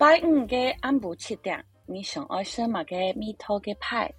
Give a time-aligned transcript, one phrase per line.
[0.00, 4.10] 拜五嘅暗部七点，你上爱什么嘅米托嘅派？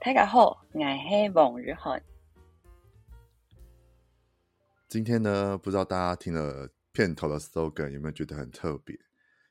[0.00, 2.02] 大家好，我系王雨涵。
[4.88, 8.98] 今天呢，不知道大家听了片头的 slogan 有没有觉得很特别？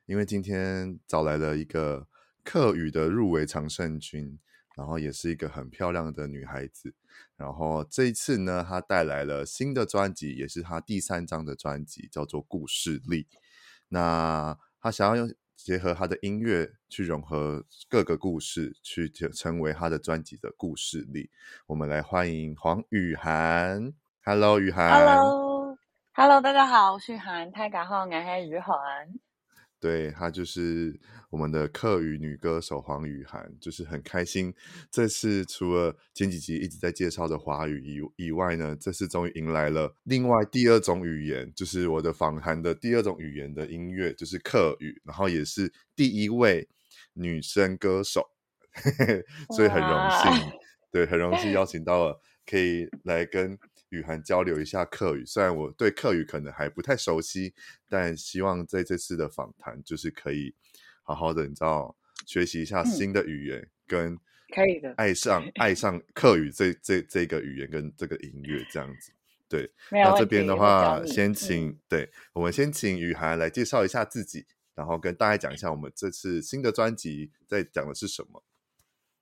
[0.06, 2.04] 因为今天找来了一个
[2.42, 4.36] 客语的入围常胜军，
[4.76, 6.92] 然后也是一个很漂亮的女孩子。
[7.36, 13.22] 然后这一次呢，她带来了新的专辑，也是她第三张的专辑，叫做《故事力》。
[13.88, 15.32] 那她想要用。
[15.56, 21.30] 结合他的音乐去融合各个故事，去成为他的专辑的故事里。
[21.66, 23.92] 我们来欢迎黄雨涵。
[24.22, 24.90] Hello，雨涵。
[24.90, 27.50] Hello，Hello，大家好，我是雨涵。
[27.50, 28.76] 大家好，我是雨涵。
[29.78, 30.98] 对，她就是
[31.30, 34.52] 我们的客语女歌手黄雨涵，就是很开心。
[34.90, 46.68] 这次除了前几集一直在介绍的华语以以外呢，这次终于迎来了另外第二种语言，就是我的访谈的第二种语言的音乐，就是客语，然后也是第一位
[47.12, 48.26] 女生歌手，
[49.54, 50.52] 所以很荣幸，
[50.90, 53.58] 对，很荣幸邀 请到了，可以来跟。
[53.90, 57.54] 雨涵交流一下客语，虽然我对客语可能还不太熟悉，
[57.88, 60.54] 但希望在这次的访谈就是可以
[61.02, 64.18] 好好的，你知道，学习一下新的语言，嗯、跟
[64.54, 69.12] 可以的爱上爱上客语这这这个语言跟这个音乐这样子。
[69.48, 78.42] 对，那这边的话，先请、嗯、对，我们先请雨涵来介绍一下自己，然后跟大家讲一下我们这次新的专辑在讲的是什么。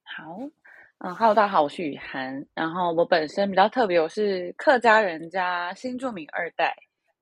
[0.03, 0.51] 好。
[0.99, 2.47] 嗯哈喽，大家好，我是雨涵。
[2.55, 6.75] 然后我本身比较特别，我是客家人家新住民二代，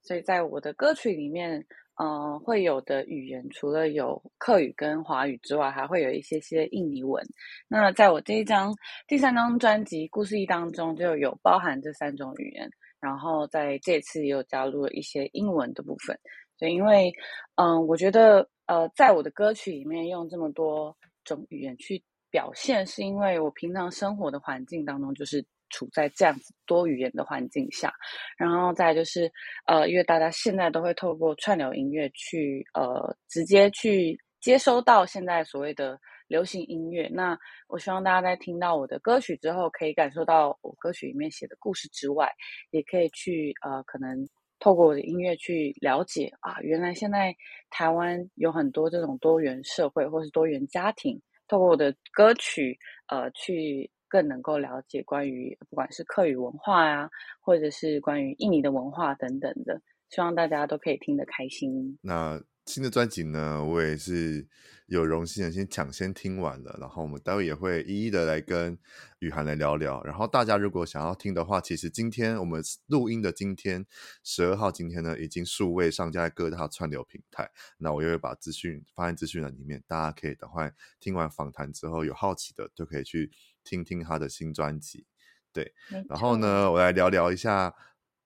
[0.03, 1.59] 所以在我的歌曲里面，
[2.01, 7.25] 嗯、会有的语言除了有客语跟华语之外，还会有一些些印尼文。
[7.67, 8.73] 那在我这一张
[9.09, 12.71] 第三张专辑《故事一》当中，就有包含这三种语言。
[13.01, 16.17] 然后在这次也有加入了一些英文的部分。
[16.57, 17.13] 所以因为，
[17.57, 22.01] 嗯、我觉得，呃，在我的歌曲里面用这么多种语言去。
[22.33, 27.93] 表现是因为我平常生活的环境当中就是处在这样子多语言的环境下，
[28.37, 29.31] 然后再就是
[29.67, 37.09] 呃，因为大家现在都会透过串流音乐去呃直接去接收到现在所谓的流行音乐。
[37.13, 37.39] 那
[37.69, 42.31] 我希望大家在听到我的歌曲之后，可以感受到我歌曲里面写的故事之外，
[42.71, 44.27] 也可以去呃可能
[44.59, 47.35] 透过我的音乐去了解啊，原来现在
[47.71, 51.21] 台湾有很多这种多元社会或是多元家庭。
[51.53, 57.11] 透过我的歌曲，呃，去更能够了解关于不管是客语文化呀、啊，
[57.43, 61.99] 或者是关于印尼的文化等等的，希望大家都可以听得开心。
[62.01, 64.47] 那新的专辑呢，我也是
[64.87, 68.79] 有荣幸的先抢先听完了，然后我们待会也会一一的来跟
[69.19, 70.03] 雨涵来聊聊。
[70.05, 73.85] 然后大家如果想要听的话，其实今天我们录音的今天
[74.23, 77.51] 十二号，今天呢已经数位上架在各大串流平台。
[77.79, 83.33] 那我也会把资讯放在资讯栏里面，大家可以等会听完访谈之后有好奇的就可以去
[83.65, 85.05] 听听他的新专辑。
[85.53, 85.75] 对，
[86.09, 87.75] 然后呢，我来聊聊一下，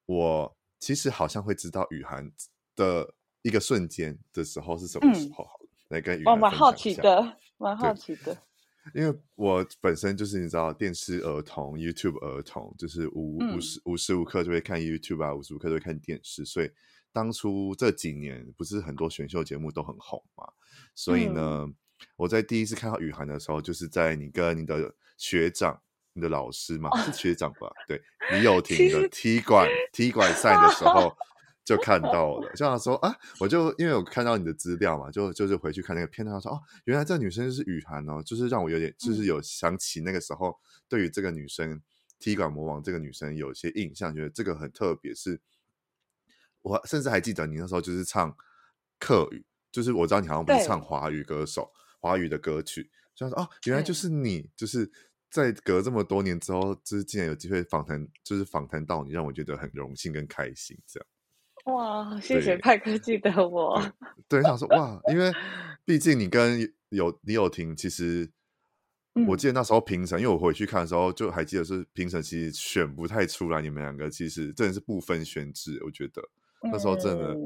[0.04, 2.30] 我其实好像会知道雨涵
[2.74, 3.14] 的。
[3.46, 5.44] 一个瞬间的时候是什么时候？
[5.44, 6.58] 好、嗯，来跟雨涵分享一下。
[6.58, 8.36] 蛮好奇的，蛮好奇的。
[8.92, 16.44] 因为我本身就是你知道，电视儿童、YouTube 儿童，就是无、嗯、无时无时无刻就会看 YouTube 啊，无时无刻都会看电视。
[16.44, 16.68] 所以
[17.12, 20.44] 当初这几年不是很多选秀节目都很红嘛？
[20.96, 21.74] 所以呢，嗯、
[22.16, 25.80] 我在第一次看到雨涵的时候，就是在你跟你的学长、
[26.14, 27.70] 你的老师嘛，是学长吧？
[27.86, 28.02] 对，
[28.32, 31.16] 李友廷的踢馆踢馆赛的时 候。
[31.66, 40.56] 就看到了，就想说啊，我就因为我看到你的资料嘛，就就是回去看那个片段，说哦，原来这个女生是雨涵哦，就是让我有点，就是有想起那个时候
[40.88, 41.82] 对于这个女生
[42.20, 45.12] 踢馆魔王这个女生有些印象，觉得这个很特别。
[45.12, 45.40] 是，
[46.62, 48.32] 我甚至还记得你那时候就是唱
[49.00, 54.88] 客语，就是我知道你好像不是唱华语歌手，华语的歌曲，就说哦，原来就是你，就是
[55.28, 61.06] 在隔这么多年之后，就是竟然有机会访谈，就是访谈到你，让我觉得很荣幸跟开心，这样。
[61.66, 63.80] 哇，谢谢派哥记得我。
[64.28, 65.32] 对，想说哇，因为
[65.84, 66.60] 毕竟你跟
[66.90, 68.30] 有李友廷，其实
[69.26, 75.84] 我记得那时候评审、嗯，因为我回去看的时候，就还记得是评审其实选不太出来你们两个，其实真的是不分轩輊。
[75.84, 76.22] 我觉得
[76.62, 77.36] 那时候真的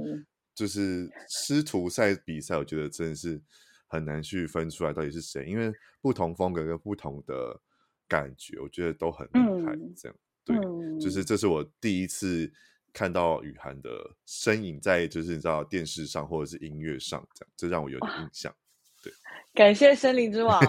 [0.55, 3.41] 就是师徒赛比赛，我觉得真的是
[3.87, 5.73] 很难去分出来到底是谁，因为
[6.03, 7.59] 不同风格跟不同的
[8.07, 9.79] 感觉，我觉得都很厉害。
[9.97, 12.53] 这样、嗯、对、嗯，就是这是我第一次。
[12.93, 13.91] 看到雨涵的
[14.27, 18.55] 身影在，就是你知道电视上或者是音乐上，这样，这让我有点印象。
[19.03, 19.13] 对，
[19.55, 20.61] 感谢森林之王，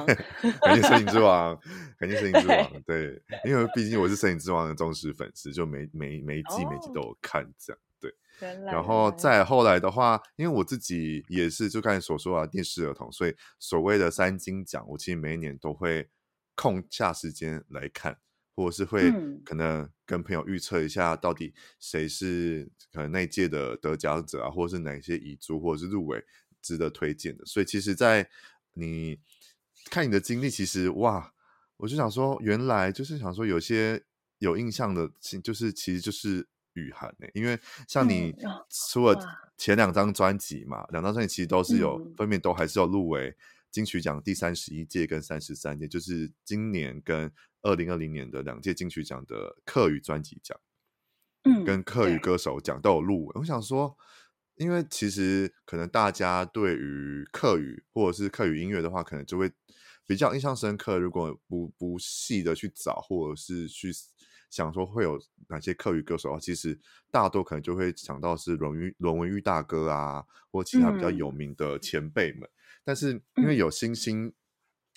[0.62, 1.60] 感谢森林之王，
[1.98, 2.82] 感谢森林之王。
[2.84, 7.80] 对，因为毕竟我是森林之王的忠实粉丝，就每每每一季每一季都有看，这样。
[8.00, 8.12] 对，
[8.66, 16.10] 然后再后来的话，因为我自己也是就刚才所说啊，电视儿童，所以所谓的三金奖，我其实每一年都会
[16.56, 18.18] 空下时间来看，
[18.56, 19.12] 或者是会
[19.44, 26.24] 可能跟朋友预测一下，到底谁是可能那一届的得奖者啊，或者是哪些遗珠，或者是入围
[26.62, 27.46] 值得推荐的。
[27.46, 28.30] 所以其实，在
[28.74, 29.20] 你
[29.90, 31.34] 看你的经历，其实哇，
[31.78, 34.04] 我就想说，原来就是想说有些
[34.40, 35.12] 有印象的，
[35.44, 36.48] 就是其实就是。
[36.76, 37.28] 雨涵呢？
[37.34, 38.34] 因为像你
[38.70, 39.14] 出了
[39.58, 43.36] 前两张专辑嘛，两张专辑其实都是有、嗯、分别都还是有入围
[43.72, 47.32] 金曲奖第三十一届跟三十三届，就是今年跟
[47.62, 50.60] 二零二零年的两届金曲奖的客语专辑奖，
[51.44, 53.32] 嗯，跟客语歌手奖都有入围。
[53.40, 53.98] 我想说，
[54.56, 59.52] 因为其实可能大家对于客语或者是客语音乐的话，可能就会
[60.06, 61.00] 比较印象深刻。
[61.00, 63.92] 如果不不细的去找，或者是去。
[64.52, 65.18] 想说会有
[65.48, 66.38] 哪些客语歌手啊？
[66.38, 66.78] 其实
[67.10, 72.42] 大多可能就会想到是龙玉、龙文玉大哥啊，或其他比较有名的前辈们。
[72.42, 72.52] 嗯、
[72.84, 74.34] 但是因为有新星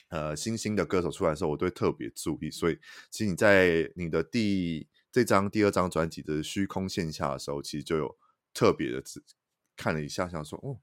[0.09, 2.51] 呃新星的歌手出来的时候，我都会特别注意。
[2.51, 2.79] 所以
[3.11, 8.17] 其实你在你的第这张第二张专辑的虚空线下的时候，其实就有
[8.53, 9.03] 特别的
[9.77, 10.79] 看了一下，想说哦。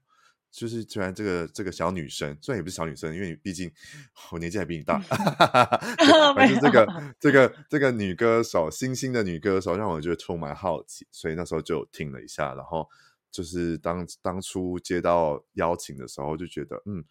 [0.54, 3.72] 就是居然这个这个小女生，虽然也不是小女生，因为毕竟
[4.30, 4.98] 我年纪还比你大
[6.36, 12.86] 反正这个这个这个女歌手，新兴的女歌手，让我觉得充满好奇，所以那时候就听了一下，然后
[13.32, 17.02] 就是当当初接到邀请的时候，就觉得嗯，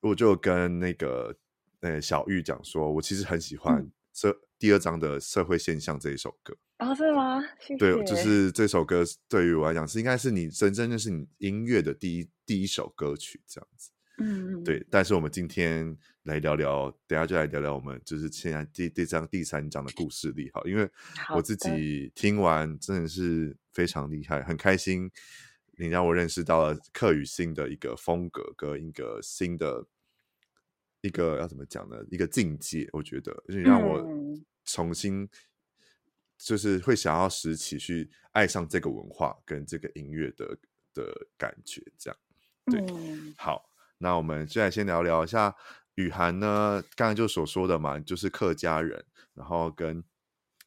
[0.00, 1.36] 我就跟那个
[1.80, 6.56] 呃小玉讲说，我其实很喜欢社、嗯、第二章的社会现象这一首歌。
[6.78, 7.40] 哦，是吗？
[7.60, 7.76] 谢谢。
[7.76, 13.91] 对，就是这首歌对于我来讲是应该是你真正认识你音乐的第一第一首歌曲这样子。
[14.18, 14.84] 嗯，对。
[14.90, 20.88] 但是我们今天来聊聊，等下就来聊聊我们就是现在第这张第三章的故事里哈，因为
[21.34, 25.10] 我自己听完真的是非常厉害，很开心，
[25.78, 29.86] 你让我认识到了客语新的一个风格跟一个新的
[31.00, 31.96] 一个要怎么讲呢？
[32.10, 34.04] 一个境界，我觉得，就是让我
[34.64, 35.28] 重新。
[36.38, 40.58] 就是会想要拾起去爱上这个文化跟这个音乐的
[40.92, 42.18] 的感觉，这样
[42.66, 42.80] 对。
[42.80, 43.70] 嗯、好，
[44.02, 45.54] 那我们现在先聊聊一下
[45.94, 50.04] 雨涵呢，刚才就所说的嘛，就是客家人，然后跟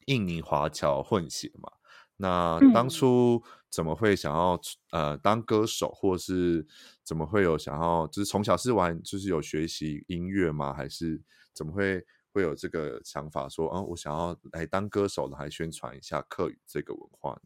[0.06, 1.70] 印尼华侨混血嘛。
[2.16, 4.58] 那当初怎么会想要
[4.90, 6.66] 呃当歌手，或是
[7.04, 10.72] 怎么会有想要，就是从小是玩，就是有学习音乐吗？
[10.72, 11.22] 还是
[11.52, 12.04] 怎么会？
[12.36, 17.40] 会有这个想法说，啊，我想要来当歌手来宣传一下客语这个文化呢？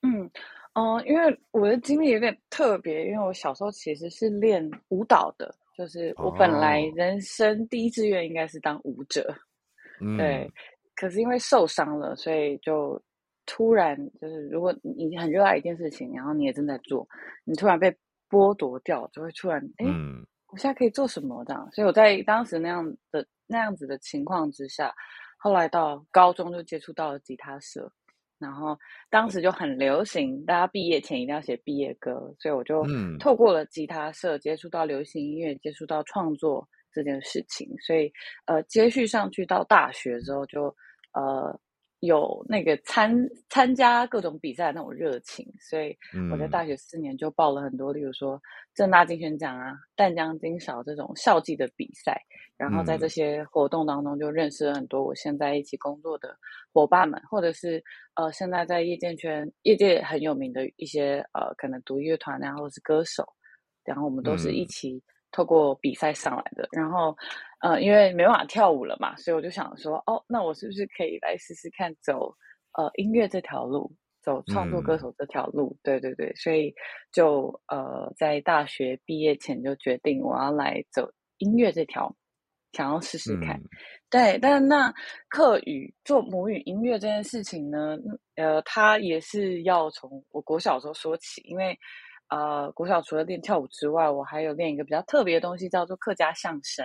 [0.00, 0.30] 嗯，
[0.78, 9.22] 哦、呃，因为我的经历有点特别，因为我小时候其实是练舞蹈的，就是我本来人生第一志愿应该是当舞者，
[10.00, 10.52] 哦、对，嗯、
[10.94, 13.02] 可是因为受伤了，所以就
[13.46, 17.08] 突然就是，如果你很热爱一件事情，然后你也正在做，
[17.44, 17.94] 你突然被
[18.30, 21.68] 剥夺掉，就会突然，哎，嗯、我现在可以做什么这样？
[21.72, 23.26] 所以我在当时那样的。
[23.50, 24.94] 那样子的情况之下，
[25.38, 27.90] 后来到高中就接触到了吉他社，
[28.38, 28.78] 然后
[29.10, 32.84] 当时就很流行，大家毕业前一定要写毕业歌，所以我就
[33.18, 38.12] 透过了吉他社接触到流行音乐，接触到创作这件事情，所以
[38.46, 40.74] 呃，接续上去到大学之后就
[41.12, 41.58] 呃。
[42.00, 43.12] 有那个参
[43.48, 45.96] 参加各种比赛的那种热情，所以
[46.30, 48.40] 我在大学四年就报了很多，例如说
[48.72, 52.20] 正大金选奖啊、淡江金勺这种校际的比赛，
[52.56, 56.36] 然后在这些活动当中就认识了很多我现在一起工作的
[56.72, 57.82] 伙伴们，或者是
[58.14, 63.26] 呃现在在业界圈业界很有名的一些呃可能独乐团啊，或者是歌手，
[63.84, 67.16] 然后我们都是一起透过比赛上来的，然后。
[67.60, 72.32] 呃，因为没办法跳舞了嘛，所以我就想说，哦，那我是不是可以来试试看走
[72.74, 73.92] 呃音乐这条路，
[74.22, 75.76] 走创作歌手这条路？
[75.76, 76.72] 嗯、对对对，所以
[77.10, 82.14] 就呃在大学毕业前就决定我要来走音乐这条，
[82.70, 83.56] 想要试试看。
[83.56, 83.68] 嗯、
[84.08, 84.94] 对，但那
[85.28, 87.96] 客语做母语音乐这件事情呢，
[88.36, 91.76] 呃，它也是要从我国小的时候说起，因为
[92.28, 96.84] 呃国小除了练跳舞之外，我还有练一个比较特别的东西，叫做客家相声。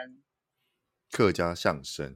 [1.11, 2.15] 客家相声，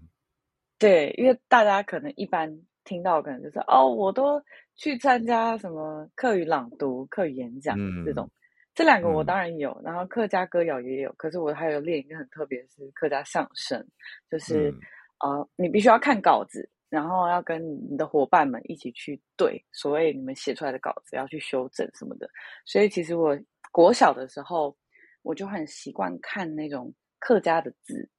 [0.80, 2.52] 对，因为大家可能一般
[2.84, 4.42] 听到可能就是哦，我都
[4.76, 8.28] 去参加什么课语朗读、课语演讲、嗯、这种，
[8.74, 13.86] 这两个我当然有，嗯、然后客家歌谣也有，可是我还有练一个很特别，是客家相声，
[14.32, 14.80] 就是、嗯、
[15.20, 22.30] 呃，你必须要看稿子，然后要跟你的伙伴们一起去对，所谓你们写出来的稿子要去修正什么的，
[22.66, 23.38] 所以其实我
[23.72, 24.76] 国小的时候
[25.22, 28.10] 我就很习惯看那种客家的字。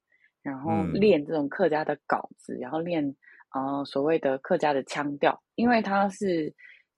[0.41, 3.03] 然后练这种客家的稿子，嗯、然后练
[3.53, 6.51] 呃所谓的客家的腔调，因为它是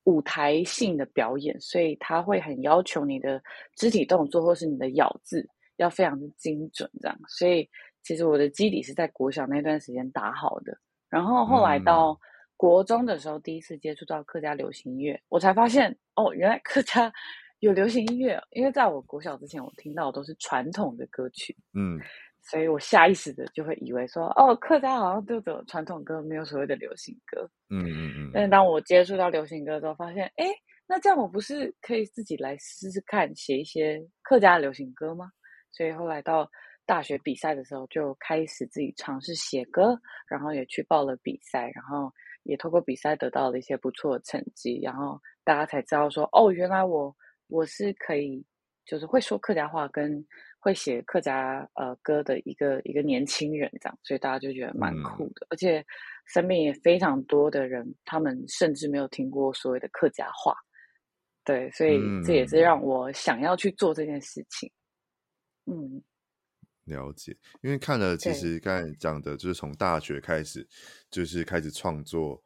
[0.03, 3.41] 舞台性的表演，所以他会很要求你的
[3.75, 5.45] 肢体动作或是你的咬字
[5.77, 7.19] 要非常的精准，这样。
[7.27, 7.67] 所以
[8.03, 10.77] 其实我的基底是在国小那段时间打好的，
[11.11, 12.19] 然后后来到
[12.57, 17.11] 国中的时候，第一次接触到客家流行音乐，我才发现哦，原来客家
[17.59, 18.41] 有流行音乐。
[18.51, 21.99] 因为在我国小之前，我听到的都是传统的歌曲，嗯。
[22.43, 27.47] 所以我下意识的就会以为说，哦，客家好像就只有传统歌，没有所谓的流行歌。
[27.69, 28.31] 嗯嗯嗯。
[28.33, 30.47] 但是当我接触到流行歌之后，发现，哎，
[30.87, 35.29] 那这样我不是可以自己来试试看写一些客家流行歌吗？
[35.71, 36.49] 所以后来到
[36.91, 42.11] 大学比赛的时候，就开始自己尝试写歌，然后也去报了比赛，然后
[42.43, 47.15] 也透过比赛得到了一些不错的成绩，然后大家才知道说，哦，原来我
[47.47, 48.45] 我是可以，
[48.85, 50.25] 就是会说客家话跟。
[50.63, 55.83] 会写客家呃歌的一个一个年轻人这样，所以大家就觉得蛮酷的，嗯、而且
[56.27, 60.55] 身边也非常多的人，他们甚至没有听过所谓的客家话，
[61.43, 64.71] 对，所以这也是让我想要去做这件事情。
[65.65, 66.03] 嗯，嗯
[66.85, 70.67] 了解，因为看了其实刚才讲的就是从大学开始
[71.09, 72.43] 就是开始创作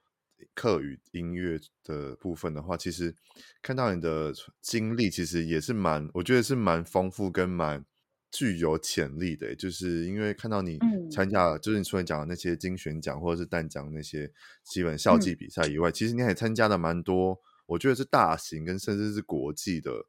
[0.53, 3.15] 课语音乐的部分的话，其实
[3.61, 7.85] 看到你的经历，其实也是蛮，我觉得是蛮丰富跟蛮。
[8.31, 10.77] 具有潜力的，就是因为看到你
[11.09, 14.29] 参加了，嗯、就是你除了讲的那些金选奖或者是淡奖那些
[14.65, 20.07] 基本校际比赛以外，嗯、其实你还参加了蛮多，我觉得是大型跟甚至是国际的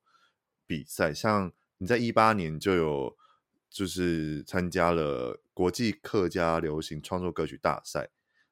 [0.66, 1.14] 比赛。
[1.14, 3.16] 像你在一八年就有
[3.76, 8.08] 就是参加了国际客家流行创作歌曲大赛，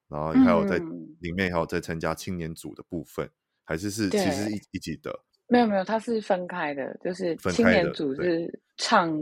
[0.08, 0.78] 然后还有在
[1.20, 3.30] 里面还有在参加青年组的部分，
[3.64, 5.24] 还是是其实一一起的？
[5.48, 9.12] 没有没有，它是分开的，就是青年组是唱。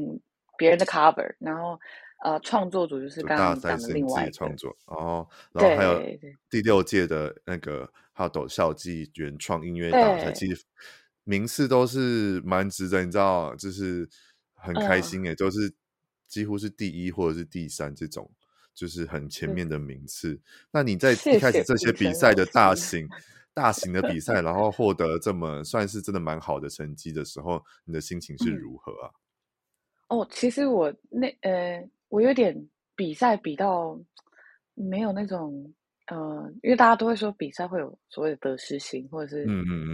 [0.58, 1.80] 别人的 cover，然后
[2.22, 6.00] 呃，创作组就是刚刚讲的另外创作哦，然后还有
[6.48, 10.62] 第六届的那个哈斗校际原创音乐大赛，其实
[11.24, 14.08] 名次都是蛮值得，你知道，就是
[14.54, 15.72] 很开心诶，都、嗯、是
[16.32, 18.30] 几乎是第一或者是第三这种，
[18.72, 20.32] 就是很前面的名次。
[20.32, 23.06] 嗯、那你在一开始这些比赛的大 型
[23.52, 29.12] 大型的比赛，然后获得这么算是真的蛮好的成绩的时候，你的心情是如何啊？
[30.08, 32.56] 嗯哦，其实我那呃，我有点
[32.96, 34.00] 比赛比到
[34.74, 35.70] 没有那种
[36.06, 39.44] 呃，因为大家都会说比赛会有所谓的得失心，或者是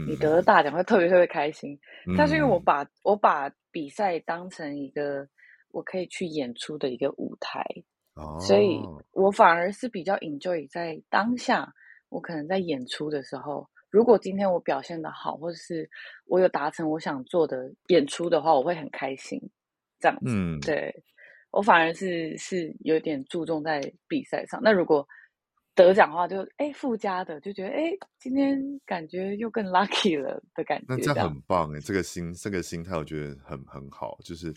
[0.07, 1.73] 你得了大奖会特别特别开心。
[2.07, 5.29] 嗯嗯嗯，但是因为我把我把比赛当成一个
[5.71, 7.65] 我可以去演出的一个舞台，
[8.15, 8.81] 哦，所以
[9.13, 11.73] 我反而是比较 enjoy 在当下。
[12.11, 15.89] 我可能在演出的时候，如果今天我表现的好，或者是
[16.25, 19.39] 我有达成我想做的演出的话，我会很开心。
[20.01, 20.95] 这样子，嗯，对，
[21.51, 24.59] 我反而是是有点注重在比赛上。
[24.63, 25.07] 那如果
[25.79, 30.87] 得奖的话就，就哎附加的，就觉得哎今天感觉又更 lucky 了的感觉。
[30.89, 34.19] 那这样很棒哎，这个心这个心态我觉得很很好。
[34.25, 34.53] 就是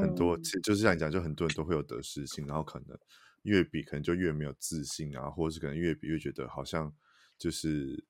[0.00, 2.98] 很多，嗯、其实就是像你讲，就很多人都会有得失心，然后可能
[3.42, 6.90] 越比可能就越没有自信啊，或者是可能越比越觉得好像
[7.36, 8.02] 就是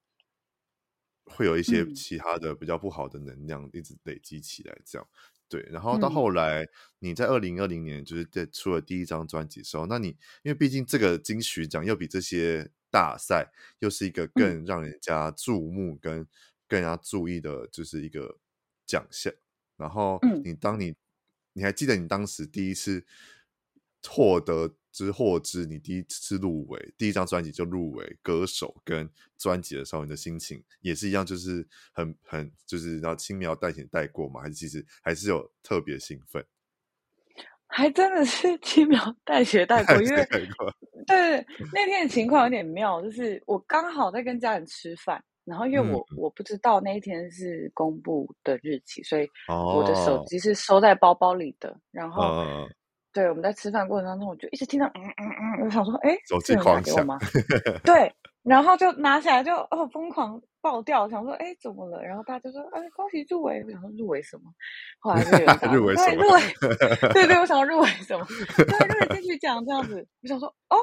[1.25, 5.09] 会有一些其他的比较不好的能量一直累积起来，这样。
[5.49, 6.67] 对，然后到后来，
[7.01, 10.09] 你在二零二零年就是在出了第一张专辑的时候，嗯、那你
[10.43, 16.27] 因为毕竟这个金曲奖又比这些大赛又是一个更让人家注目跟
[16.67, 18.39] 更加注意的，就是一个
[18.87, 19.33] 奖项。
[19.77, 20.95] 然后你当你
[21.53, 23.05] 你还记得你当时第一次
[24.09, 24.75] 获得？
[24.93, 29.09] 之获知你第一次入围，第一张专辑就入围歌手跟
[29.39, 36.45] 专辑的时候，你的心情也是一样，就是很很就是然后轻描淡写带过嘛，还是其实还是有特别兴奋？
[37.67, 40.29] 还真的是轻描淡写带过，因为
[41.09, 52.69] 对那天的情况有点妙，就是我刚好在跟家人吃饭，然后因为我、嗯、我不知道那一天是公布的日期，所以我的手机是收在包包里的，哦、然后。
[53.13, 55.29] 哦对，我们在吃饭过程当中，我就一直听到嗯嗯
[55.61, 57.19] 嗯，我想说，哎，手机狂响吗？
[57.85, 58.11] 对，
[58.43, 62.03] 然后就拿起来就哦疯狂爆掉，想说，哎，怎么了？
[62.03, 63.63] 然后大家就说，哎，恭喜入围！
[63.65, 64.45] 我想说入围什么？
[65.01, 65.31] 后来就
[65.77, 66.17] 入围什么？
[66.17, 68.25] 对，入围，对对，我想要入围什么？
[68.57, 70.07] 对，入围金曲奖这样子。
[70.23, 70.77] 我想说，哦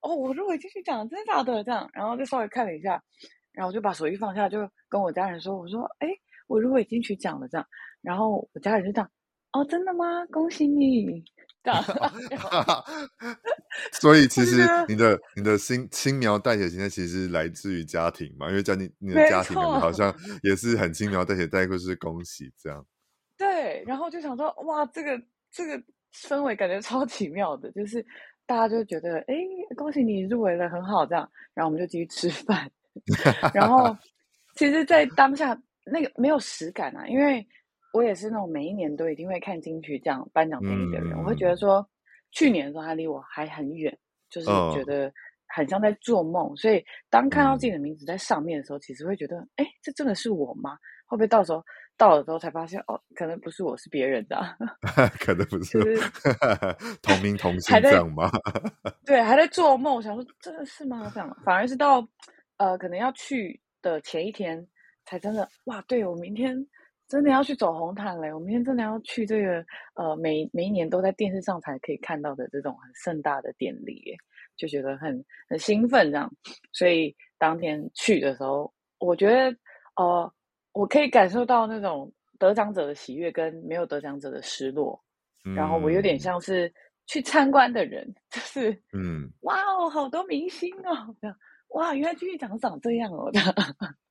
[0.00, 1.62] 哦，我入围金曲奖，真的假的？
[1.62, 3.00] 这样，然后就稍微看了一下，
[3.52, 6.08] 然后我就把手机放下，就跟我家人说，我说，哎，
[6.48, 7.66] 我入围金曲奖了，这样。
[8.02, 9.10] 然后我家人就这样，
[9.52, 10.24] 哦，真的吗？
[10.32, 11.24] 恭喜你！
[13.92, 22.84] 所以其实你的你的心轻描淡写，现在其实来自于家庭嘛，因为家庭你的家庭好像也是很轻描淡写带过是恭喜这样。
[23.36, 25.20] 对，然后就想说哇，这个
[25.50, 25.82] 这个
[26.14, 28.04] 氛围感觉超奇妙的，就是
[28.46, 29.34] 大家就觉得哎，
[29.76, 32.70] 恭喜你入围了，很好这样，然后我们就继续吃饭，
[33.52, 33.94] 然后
[34.56, 37.46] 其实，在当下那个没有实感啊，因为
[37.96, 41.88] 我也是那种每一年都一定会看金曲奖颁奖典礼的人，嗯、我会觉得说，
[42.30, 43.96] 去年的时候他离我还很远，
[44.28, 45.10] 就是觉得
[45.48, 46.52] 很像在做梦。
[46.52, 50.76] 哦、所以当看到自己的名字在上面的时候，嗯、其实会觉得，哎，这真的是我吗？
[51.06, 51.64] 会不会到时候
[51.96, 54.56] 到了之后才发现，哦，可能不是我，是别人的、啊，
[55.20, 56.10] 可能不是，就是、
[57.00, 58.28] 同名同姓这样吗？
[59.06, 61.10] 对，还在做梦，想说真的是吗？
[61.14, 62.06] 这样，反而是到
[62.56, 64.66] 呃，可能要去的前一天，
[65.04, 66.56] 才真的哇，对，我明天
[67.08, 68.32] 真的要去走红毯嘞！
[68.32, 74.16] 我明天真的要去这个呃，每每一年都在电视上才可以看到的这种很盛大的典礼耶，
[74.56, 76.30] 就觉得很很兴奋这样。
[76.72, 79.56] 所以当天去的时候，我觉得
[79.96, 80.32] 呃。
[80.78, 85.02] 我可以感受到那种得奖者的喜悦跟没有得奖者的失落，
[85.46, 86.70] 嗯、然后我有点像是
[87.06, 91.16] 去参观的人，就是嗯，哇哦，好多明星哦，
[91.68, 93.30] 哇，原来金曲奖长这样哦，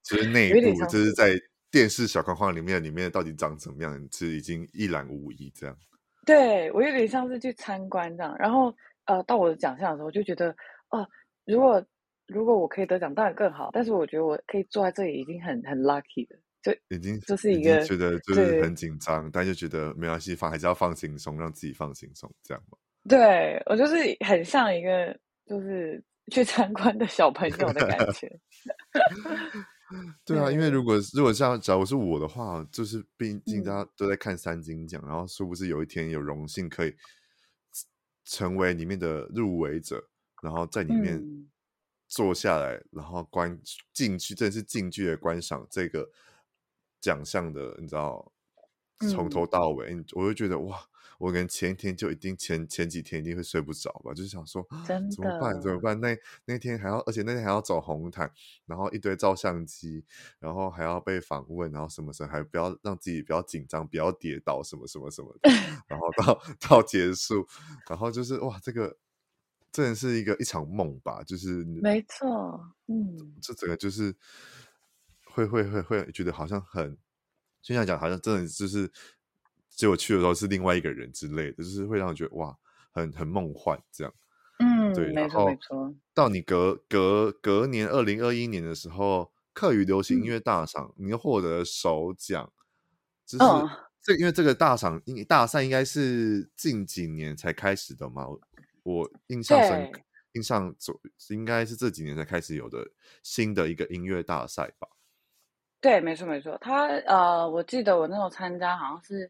[0.02, 1.40] 其实内部就是在
[1.72, 5.78] 电视小框框里面，里面到底长怎么样，其实已经一览无遗这样。
[6.26, 8.74] 对，我有点像是去参观这样，然后
[9.06, 10.50] 呃，到我的奖项的时候，我就觉得
[10.90, 11.08] 哦、呃，
[11.46, 11.86] 如果
[12.28, 16.40] 如果我可以得奖，当然更好，但是我觉得我可以坐在这里已经很很 lucky 了。
[16.64, 22.78] 就已经就是一个觉得就是很紧张，但就觉得没关系，放还是要放轻松，让自己放轻松，这样嘛。
[23.08, 23.96] 对，我就是
[24.26, 28.28] 很像一个就是去参观的小朋友的感觉。
[30.26, 36.96] 对啊，因为如果如果像假如是我的话，就是毕竟大家都在看三金奖，嗯、然后是不是有一天有荣幸可以
[38.24, 40.08] 成为里面的入围者，
[40.42, 41.24] 然后在里面
[42.08, 43.60] 坐下来，嗯、然后观
[43.94, 46.10] 近距，真的是近距的观赏这个。
[47.02, 48.32] 奖项的，你知道，
[49.12, 50.76] 从头到尾，嗯、我就觉得哇，
[51.18, 55.60] 我可能前一天就一定前前几天一定会睡不着吧，就是想说，怎么办？
[55.62, 56.00] 怎么办？
[56.00, 58.32] 那那天还要，而且那天还要走红毯，
[58.66, 60.04] 然后一堆照相机，
[60.40, 65.50] 然后还要被访问，然后什么什么还不要让自己比较紧张，不要跌倒，什么什么什么的，
[65.88, 67.48] 然后到到结束，
[67.90, 68.98] 然后就是哇，这个
[69.72, 74.16] 真的是一个一场梦吧，就是没错，嗯，这整个就是。
[75.36, 76.98] 会会会会觉得好像很，
[77.62, 78.90] 就像讲好像真的就是，
[79.76, 82.58] 结果去的时候是另外一个人之类的，就是会让人觉得哇，
[82.92, 84.14] 很很梦幻这样。
[84.60, 85.94] 嗯，对，没错没错。
[86.14, 92.52] 到你隔隔隔年二零二一年的时候，课余流行音乐大赏，嗯、你又获得首奖，
[93.26, 93.70] 就是、哦、
[94.02, 98.26] 这因为这个大赏应大赛应该是近几年才开始的嘛，
[98.84, 100.00] 我印象深刻，
[100.32, 100.98] 印象走
[101.30, 104.88] 应该是这几年才开始有的新的一个音乐大赛吧。
[105.82, 109.30] 对，没错没错，他呃，我记得我那时候参加好像是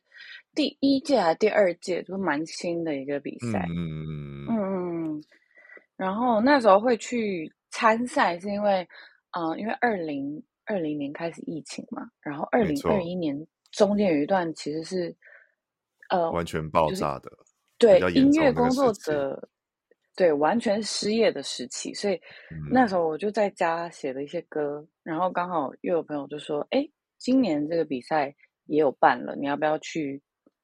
[0.54, 3.66] 第一届还是第二届，就是蛮新的一个比赛。
[3.70, 5.24] 嗯嗯嗯。
[5.98, 8.88] 然后那时候会去参赛，是因为
[9.32, 13.36] 嗯、呃，因为二零二零年开始疫情嘛，然后二零二一年
[13.72, 15.16] 中间有一段其实是
[16.10, 17.30] 呃完全爆炸的，
[17.78, 19.50] 对音乐工作者。
[20.16, 22.20] 对，完全失业的时期，所以
[22.72, 28.34] 那时候我就在家写了一些歌，嗯、然后刚好又有朋友就说：“哎，今年这个比赛
[28.68, 30.22] 也有办了，你要不要去？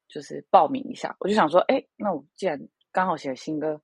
[0.08, 2.58] 就是报名一下？”我就想说：“哎，那我既然
[2.94, 3.82] 刚好写了新歌，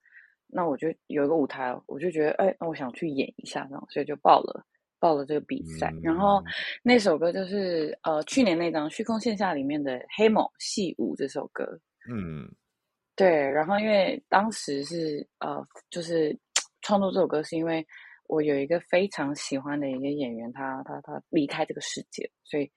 [0.48, 4.66] 那我就有一个舞台，我就觉得，哎，那我想去演一下，然后所以就报了
[5.00, 5.90] 报了这个比赛。
[5.92, 6.42] 嗯、然后
[6.82, 11.66] 那首歌就是呃去年那张《虚空线下》里面的《黑某戏舞》这首歌。
[12.10, 12.50] 嗯。
[13.18, 16.38] 对，然后因为当时是呃，就是
[16.84, 17.84] 创作这首歌，是因为
[18.28, 22.72] 我有一个非常喜欢的一个演员，他他他离开这个世界，所以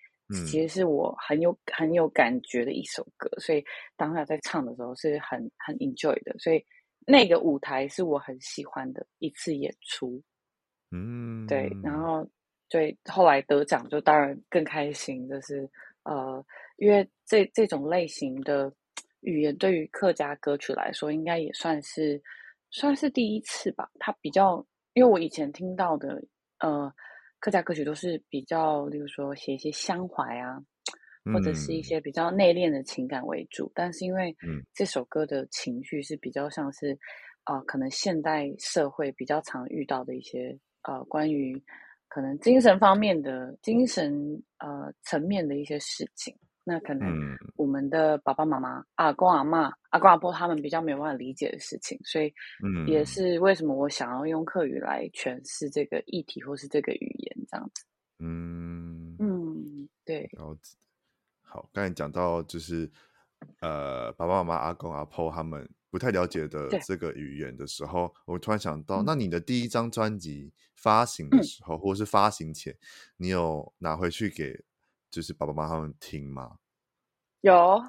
[0.47, 3.63] 其实是我很有很有感觉的一首歌，所以
[3.99, 6.65] 当下在唱的时候是很很 enjoy 的，所以
[7.07, 10.23] 那个舞台是我很喜欢的一次演出。
[10.91, 12.27] 嗯，对，然后
[12.71, 15.69] 对后来得奖就当然更开心，就是
[16.05, 16.43] 呃，
[16.79, 18.73] 因为这这种类型的。
[19.21, 22.23] 语言对于客家歌曲来说，应该也算是
[22.71, 23.91] 算是第一次吧。
[23.99, 26.23] 它比较，因为我以前听到的
[26.59, 26.93] 呃
[27.39, 30.59] 客家歌曲都是比较，例如说写一些乡怀啊，
[31.33, 33.67] 或者是一些比较内敛的情感为主。
[33.67, 34.35] 嗯、但是因为
[34.75, 36.99] 这首歌的情绪是比较像是
[37.45, 41.63] 啊、呃，可能现代社会比较常遇到的一些呃关于
[42.09, 46.35] 可能精神方面的精神呃层面的一些事情。
[46.65, 52.33] 那可能我们的爸爸妈妈、嗯、阿公阿妈、阿公阿婆他们比较没有办法理解的事情，所以
[52.87, 57.85] 也是为什么我想要用客语来诠释这个议题或是这个语言这样子。
[58.19, 60.29] 嗯嗯，对。
[60.35, 60.57] 然后
[61.43, 62.89] 好，刚才讲到就是
[63.61, 72.77] 呃爸爸妈妈、阿公、阿婆他们不太了解的这个语言的时候，我突然想到，那你的第一张专辑发行的时候，嗯、或者是发行前，
[73.17, 74.63] 你有拿回去给
[75.11, 76.57] 就是爸爸妈妈他们听吗？
[77.43, 77.83] 有，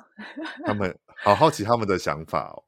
[0.65, 2.63] 他们好好奇他们的想法哦，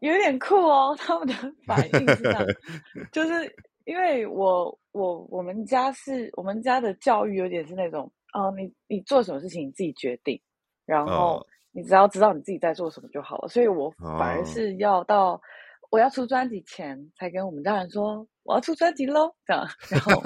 [0.00, 1.34] 有点酷哦， 他们的
[1.66, 2.42] 反应是这样，
[3.12, 10.40] 就是因为我我我们家是我们家的教育有点是那种哦，你你做什么事情你自己决定，
[10.86, 15.38] 然后你只要知道你自己在做什么就好了，所以我反而是要到
[15.90, 20.20] 我要出专辑前才跟我们家人说我要出专辑喽，这样， 然后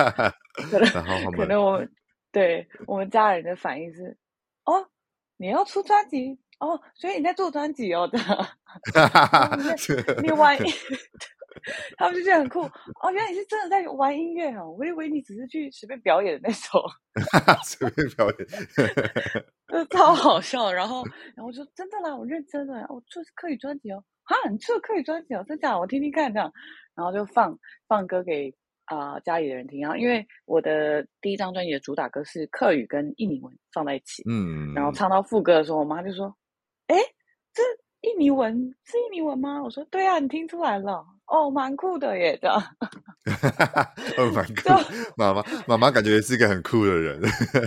[0.70, 1.90] 可能可能我们
[2.32, 4.16] 对我们家人的反应是
[4.64, 4.88] 哦。
[5.40, 8.18] 你要出专辑哦，所以你在做专辑哦的，
[10.18, 10.58] 你，你玩，
[11.96, 13.12] 他们就觉得很酷哦。
[13.12, 16.82] 原来你是真的在玩音乐哦，我以为你只是去随便表演的那种，
[17.62, 18.48] 随便表演，
[19.70, 20.72] 就超好笑。
[20.72, 21.04] 然后，
[21.36, 25.78] 然后我说真的啦，我认真的，我出客语专辑哦，哈，你出了客语专辑哦，真假？
[25.78, 26.52] 我听听看这样，
[26.96, 28.52] 然后就放放歌给。
[28.88, 36.35] 啊、呃，家里的人听啊，因为我的第一张专辑的主打歌是客语跟印尼文放在一起，嗯，然后唱到副歌的时候，我妈就说
[36.88, 36.96] ：“哎，
[37.53, 37.62] 这
[38.09, 42.59] 印尼文是印尼文吗？”我说：“对啊，你听出来了，哦，蛮酷的耶，这样。
[44.16, 44.70] ”哦，蛮酷。
[45.16, 47.20] 妈妈，妈妈感觉是一个很酷的人。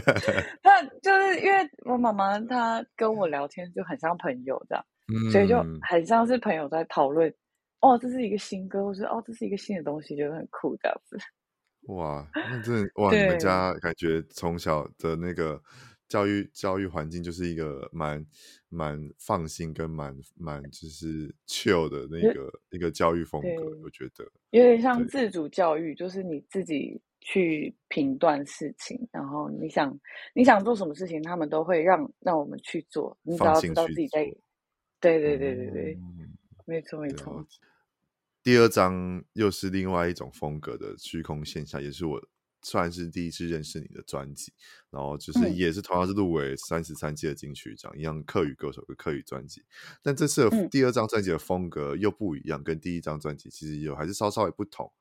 [0.64, 7.32] 那就是因为我妈妈她跟我聊天就很像朋友这样，嗯，所以就很像是朋友在讨论。
[7.82, 11.18] 哦，这是一个新歌，或是哦，这是一个新的东西，觉得很酷这样子。
[11.90, 13.12] 哇，那真的哇！
[13.12, 15.60] 你们家感觉从小的那个
[16.08, 18.24] 教育教育环境就是一个蛮
[18.70, 30.00] 蛮放心跟蛮蛮就是 chill 的那个一个教育风格，我觉得有点像自主教育，就是你自己去评断事情，然后你想
[30.36, 34.32] 你想做什么事情，他们都会让让我们去做，你只要知道自己在。
[35.00, 37.44] 对对对对对，嗯、没错没错。
[38.44, 42.22] 第二张又是另外一种风格的虚空现象，也是我
[42.64, 44.54] 算是第一次认识你的专辑，
[44.90, 49.64] 然后就是也是同样是入围三十三届的金曲奖，一样客语歌手跟客语专辑，
[50.04, 54.92] 但这次第二张专辑的风格又不一样，跟第一张专辑其实有还是稍稍微不同。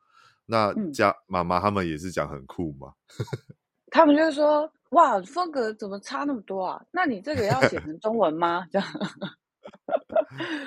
[0.47, 2.95] 那家妈妈他们也是讲很酷吗？
[3.93, 6.83] 他们就是说，哇，风格怎么差那么多啊？
[6.93, 8.67] 那你这个要写成中文吗？
[8.71, 8.89] 这样。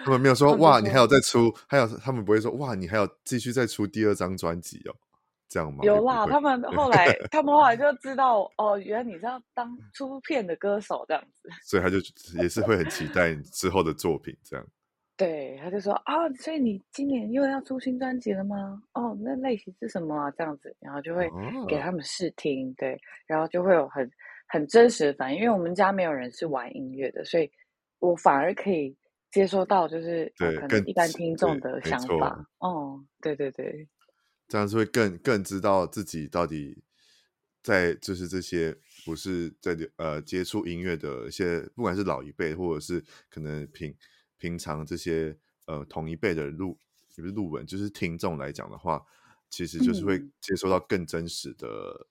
[0.04, 4.96] 他们没有说哇，你还有再出，还有他们不会说哇，你还有继续再出第二张专辑哦，
[5.48, 5.80] 这样吗？
[5.84, 11.98] 有啦，他们后 来他们后来就知道哦，原来你是要当出片的歌手这样子， 所以他就
[12.42, 14.66] 也是会很期待之后的作品这样。
[15.16, 18.82] 对，他就说啊，所以你今年又要出新专辑了吗？
[18.94, 20.32] 哦，那类型是什么啊？
[20.32, 21.30] 这样子，然后就会
[21.68, 24.12] 给他们试听，对，然后就会有很
[24.48, 27.50] 很真实的反应，因为我们家没有人是玩音乐的，所以
[28.00, 28.98] 我反而可以。
[29.34, 32.48] 接收到就是对，可能一般听众的想法。
[32.60, 33.90] 哦，对对对，
[34.48, 36.84] 这样是会更更知道自己到底
[37.64, 43.96] 在就是这些不是在呃接触音乐的一些，不管是老一辈或者是可能平
[44.38, 46.78] 平常这些呃同一辈的路
[47.10, 49.04] 就是录文，就是听众来讲的话，
[49.50, 52.08] 其实就是会接收到更真实的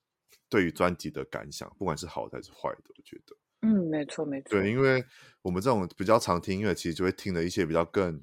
[0.49, 3.33] 对于专辑的感想，嗯、不管是好的还是坏的，我觉得。
[3.63, 4.49] 嗯，没错没错。
[4.49, 5.03] 对，因为
[5.41, 8.21] 我们这种比较常听音乐，其实就会听的一些比较更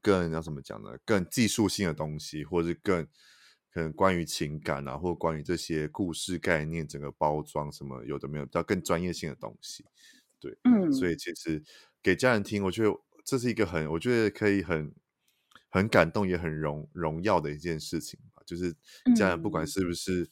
[0.00, 0.98] 更要怎么讲呢？
[1.04, 3.06] 更技术性的东西，或者是更
[3.72, 9.84] 可能关于情感啊，或者关于这些故事概念、整个包装什么有的没有，比较更专业性的东西。
[10.40, 11.62] 对，嗯，所以其实
[12.02, 12.90] 给家人听，我觉得
[13.24, 14.92] 这是一个很，我觉得可以很
[15.70, 18.42] 很感动，也很荣荣耀的一件事情吧。
[18.44, 18.74] 就是
[19.14, 20.28] 家人不管是不是。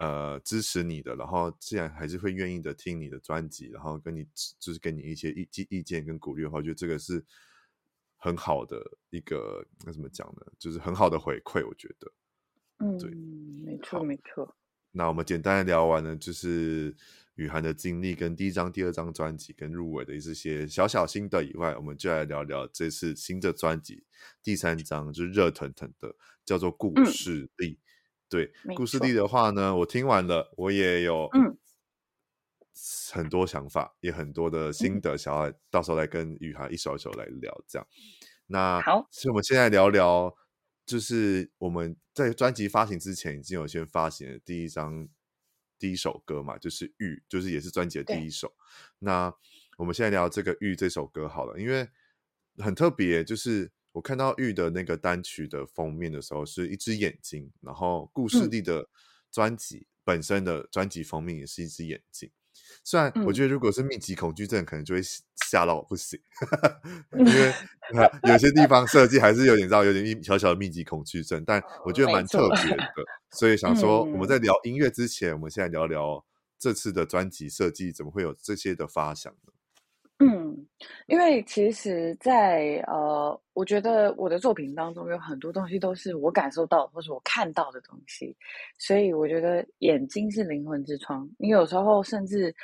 [0.00, 4.26] 呃，支持你的，然后自然还是会愿意的听你的专辑，然后跟你
[4.58, 7.22] 就是给你一些意意见跟鼓励的话，我觉得这个是
[8.16, 10.46] 很好的一个那怎么讲呢？
[10.58, 12.10] 就是很好的回馈，我觉得。
[12.78, 14.56] 嗯，对，没错没错。
[14.92, 16.96] 那我们简单的聊完了，就是
[17.34, 24.02] 雨涵的经历跟第一张、第二张专辑跟入围的一些小小心得以外，我们就来聊聊这次新的专辑
[24.42, 27.74] 第三张，就是热腾腾的，叫做《故事力》。
[27.74, 27.78] 嗯
[28.30, 31.28] 对，故事力的话呢，我听完了，我也有
[33.12, 37.52] 很多想法，嗯、也很多的心得，想要到时候来跟雨涵一首一首来聊。
[37.66, 37.86] 这样，
[38.46, 40.32] 那好，所以我们现在聊聊，
[40.86, 45.08] 就是我们在专辑发行之前已经有先发行的第一张
[45.76, 48.54] 第一首歌嘛，就是《玉》，就是也是专辑的第一首。
[49.00, 49.34] 那
[49.76, 51.88] 我们现在聊这个《玉》这首歌好了，因为
[52.58, 53.72] 很特别，就是。
[53.92, 58.88] 我看到玉的那个单曲的封面的时候，是一只眼睛，然后故事力的
[59.30, 62.30] 专辑本身的专辑封面也是一只眼睛。
[62.84, 65.00] 虽然我觉得如果是密集恐惧症，可能就会
[65.48, 66.20] 吓到我不行，
[67.18, 67.52] 因为
[68.30, 72.86] 有些地方设计还是有点绕有点小小的密集恐惧症，但我觉得蛮特别的，
[73.32, 76.24] 所以想说我们在聊音乐之前，嗯、我们现在聊聊
[76.58, 79.52] 这次的专辑设计怎么会有这些的发想呢？
[81.06, 88.36] 因为其实在，在呃，我觉得我的作品当中有很多东西都是我感受到或是我看到的东西，
[88.78, 91.28] 所以我觉得眼睛是灵魂之窗。
[91.38, 92.54] 你有时候甚至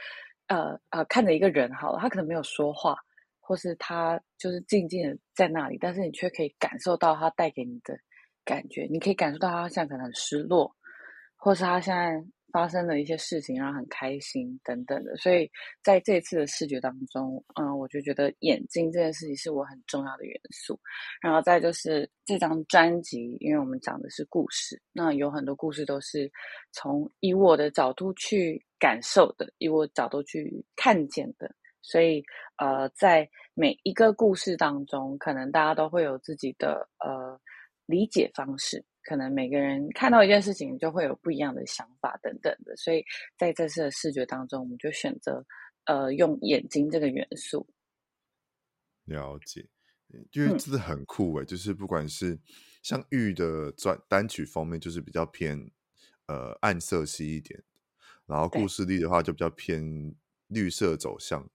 [0.47, 2.97] 呃呃看着一个人好了，他可能没有说话，
[3.39, 7.99] 或是他就是静静的在那里，但是你却可以感受到他带给你的
[8.45, 8.87] 感觉。
[8.91, 10.75] 你可以感受到他现在可能很失落，
[11.37, 12.25] 或是他现在。
[12.53, 15.51] 发生了一些事情，让他很开心等等的，所以
[15.83, 20.79] 在这次的视觉当中，嗯，我就觉得眼睛这件事情是我很重要的元素。
[21.21, 26.31] 然后再就是这张专辑，因为我们讲的是故事，那有很多故事都是
[26.73, 32.23] 从以我的角度去感受的，以我角度去看见的，所以
[32.59, 37.39] 呃，在每一个故事当中，可能大家都会有自己的呃
[37.87, 38.85] 理解方式。
[39.07, 43.05] 可能每个人看到一件事情就会有不一样的想法等等的，所以
[43.39, 45.45] 在这次的视觉当中，我们就选择
[45.85, 47.65] 呃用眼睛这个元素。
[49.05, 49.65] 了解，
[50.33, 52.37] 因为真的很酷诶、嗯，就是不管是
[52.83, 55.71] 像玉的专单曲封面，就是比较偏
[56.27, 57.63] 呃暗色系一点，
[58.27, 60.13] 然后故事力的话就比较偏
[60.49, 61.49] 绿色走向，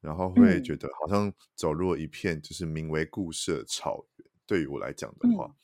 [0.00, 4.28] 然后会觉得好像走入了一片就是名为故事的草原。
[4.44, 5.46] 对于我来讲的话。
[5.46, 5.54] 嗯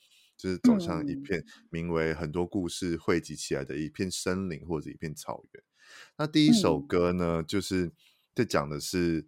[0.43, 5.63] 就是走向一片名为很多故事汇集起来的一片森林或者一片草原。
[6.17, 7.93] 那第一首歌呢，嗯、就是
[8.35, 9.25] 在讲的是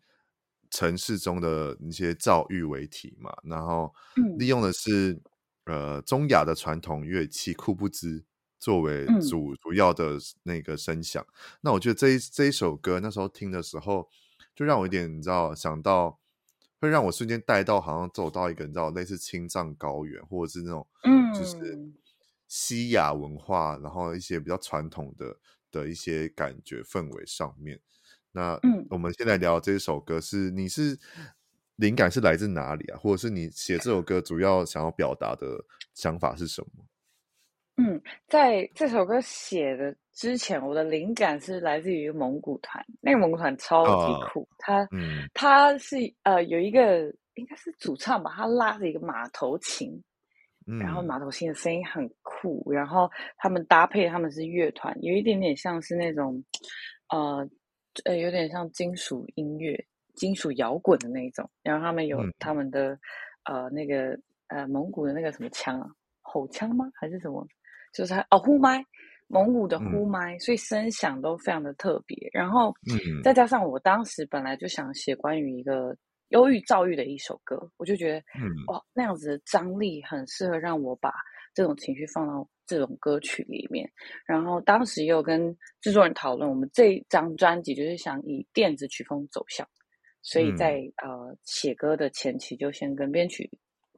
[0.69, 3.93] 城市中的一些躁郁为题嘛，然后
[4.37, 5.13] 利用的是、
[5.63, 8.25] 嗯、呃中亚的传统乐器库布兹
[8.59, 11.25] 作为主、嗯、主要的那个声响。
[11.61, 14.09] 那我觉得这一这一首歌那时候听的时候，
[14.53, 16.19] 就让我有点你知道想到。
[16.85, 21.77] 会让我瞬间带到，好像走到一个你知道类似青藏高原，或者是那种，嗯，就是
[22.47, 25.35] 西亚文化，然后一些比较传统的
[25.71, 27.79] 的一些感觉氛围上面。
[28.31, 30.97] 那，嗯，我们现在聊这首歌是，你是
[31.77, 32.97] 灵感是来自哪里啊？
[32.97, 36.85] 或者是你写这首歌主要想要表达的想法是什么？
[37.77, 44.87] 嗯，在这首歌写的之前，我的灵感是来自于蒙古团，那个蒙古团超级酷，他、哦、
[45.33, 50.01] 他、嗯、是呃有一个应该是主唱吧，他拉着一个马头琴，
[50.67, 56.41] 嗯、然后马头琴的声音很酷，然后他们搭配他们是乐团，有一点点像是那种
[57.09, 57.45] 呃
[58.05, 59.77] 呃有点像金属音乐、
[60.13, 62.93] 金属摇滚的那种，然后他们有他们的、
[63.43, 65.89] 嗯、呃那个呃蒙古的那个什么枪啊，
[66.21, 66.89] 吼枪吗？
[66.95, 67.45] 还是什么？
[67.95, 68.83] 就是哦，呼麦，
[69.27, 72.29] 蒙古的呼麦，嗯，所以声响都非常的特别。
[72.33, 75.95] 然后，嗯，再加上我当时本来就想写关于一个
[76.29, 81.11] 忧郁、躁郁的一首歌，我就觉得，嗯，哇，那样子的张力很适合让我把
[81.53, 83.89] 这种情绪放到这种歌曲里面。
[84.25, 89.65] 然后当时也有跟制作人讨论，我们这张专辑就是想以电子曲风走向，
[90.21, 93.49] 所以在，嗯，呃写歌的前期就先跟编曲。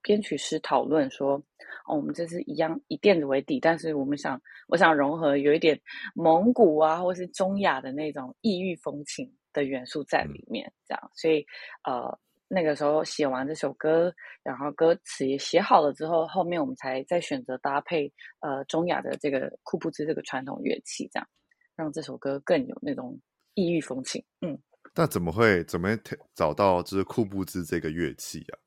[0.02, 1.42] 编曲师讨论说
[1.88, 5.80] ：“哦，我们这是一样以电子为底，但是我们想，我想融合有一点
[6.14, 11.12] 蒙古啊，或是中亚的那种异域风情的元素在里面，这样。
[11.16, 11.46] 所以，
[11.84, 21.28] 呃，那个时候写完这首歌，然后歌词也写好了之后，后面我们才再选择搭配呃中亚的这个库布兹这个传统乐器，这样
[21.76, 23.20] 让这首歌更有那种
[23.54, 24.24] 异域风情。
[24.42, 24.58] 嗯，
[24.96, 25.90] 那怎么会怎么
[26.36, 28.60] 找到就是库布兹这个乐器啊？”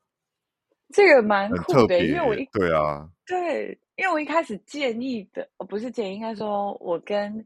[0.91, 7.45] 这个蛮酷的，因为我一对啊，对，因为我一开始建议的，哦，不是建议，应该说，我跟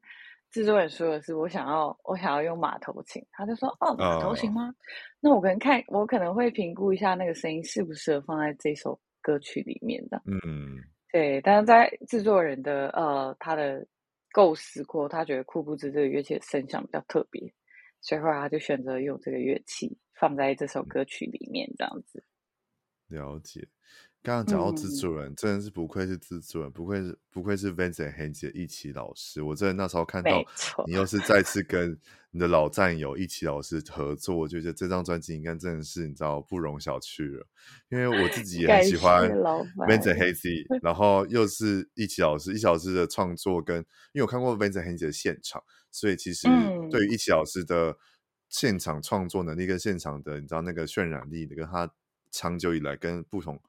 [0.52, 4.68] 制作人说的是，我想要，我想要用马头琴，他就说，哦，马头琴吗？
[4.68, 4.76] 哦、
[5.20, 10.80] 那我可能看，我可能会评估一下那个声音适不适合放在这首歌曲里面的，嗯，
[11.12, 13.86] 对，但是在制作人的呃他的
[14.32, 17.42] 构思过，他觉得库布兹这个乐器的声响比较特别，
[18.02, 22.24] 所以后来他就选择用这个乐器放在这首歌曲里面，这样子。
[23.10, 23.68] 了解，
[24.24, 29.44] 刚刚讲到制作人，嗯，真的是不愧是制作人，不愧是不愧是 Vincent Hennessy 的一起老师。
[29.44, 30.44] 我真的那时候看到
[30.88, 31.96] 你又是再次跟
[32.32, 37.46] 你的老战友一起老师合作，我觉得这张专辑应该真的是你知道不容小觑了。
[37.90, 43.78] 因为我自己也很喜欢 Vincent Hennessy，然后又是一起老师，一起老师的创作跟
[44.14, 46.48] 因为我看过 Vincent Hennessy 的现场，所以其实
[46.90, 47.96] 对于一起老师的
[48.50, 51.94] 现场创作能力跟现场的你知道那个渲染力跟他。
[52.36, 53.62] 长久以来跟不同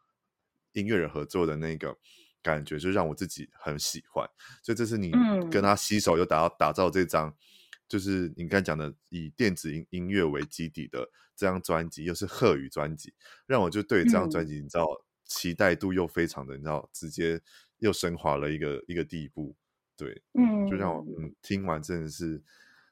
[0.73, 1.97] 音乐人合作的那个
[2.43, 4.29] 感觉，就让我自己很喜欢。
[4.61, 5.13] 所以这是你
[5.51, 7.33] 跟他携手又打打造这张
[7.89, 13.15] 就是你刚才讲的以电子音音乐为基底的这张专辑，又是贺语专辑，
[13.47, 17.41] 让我就对这张专辑，你知道、嗯、期待度又非常的，你知道直接
[17.79, 19.55] 又升华了一个一个地步。
[19.97, 22.43] 对，嗯，就让我嗯听完真的是，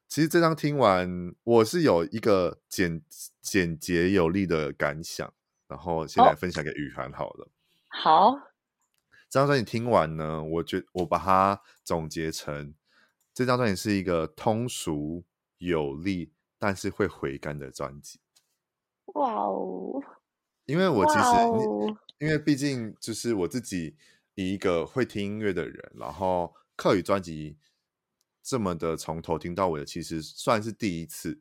[0.09, 3.03] 其实这张听完我是有一个简
[3.43, 5.35] 简洁有力的感想，
[5.67, 7.49] 然后现在分享给雨涵好了。
[7.89, 8.35] 好，
[9.29, 12.75] 这张专辑听完呢，我觉我把它总结成
[13.33, 15.25] 这张专辑是一个通俗
[15.59, 18.21] 有力，但是会回甘的专辑。
[19.15, 20.03] 哇哦！
[20.67, 23.97] 因为我其实，哦、因为毕竟就是我自己
[24.35, 26.55] 以一个会听音乐的人，然后。
[26.77, 27.57] 客语专辑
[28.43, 31.41] 这么的从头听到尾的，其实算是第一次。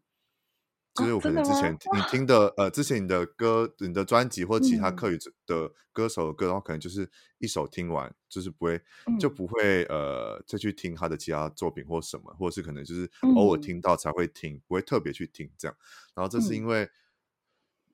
[0.93, 8.81] 就是我可能之前你听的呃，之前你的歌、你的专辑或其他客语的歌手的歌，然后可能就是一首听完，就是不会
[9.19, 15.75] 就不会呃再去听他的其他作品或什么，或者是可能就是偶尔听到才会听，不会特别去听这样。
[16.13, 16.89] 然后这是因为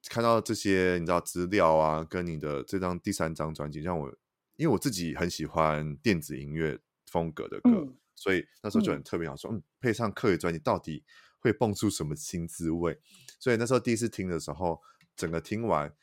[0.09, 4.09] 看到这些你知道资料啊，跟你的这张第三张专辑，让我
[4.57, 6.79] 因为我自己很喜欢电子音乐。
[7.12, 11.03] 风格的歌，嗯、所以那时候就很特别想说，嗯，嗯，配上客语专辑到底
[11.39, 12.99] 会蹦出什么新滋味？
[13.39, 14.82] 所以那时候第一次听的时候，
[15.15, 15.95] 整个听完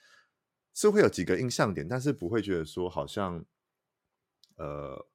[0.75, 3.45] 是会有几个印象点，但是不会觉得说好像
[4.57, 5.07] 呃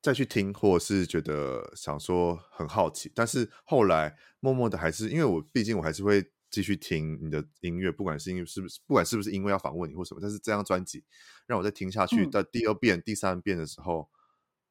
[0.00, 3.10] 再去听，或者是觉得想说很好奇。
[3.14, 11.04] 但是后来默默的还是，因为我毕竟我还是会继续听你的音乐，不管是因为是不是，不管是不是因为要访问你或什么，但是这张专辑
[11.46, 14.08] 让我在听下去到第二遍、嗯、第三遍的时候。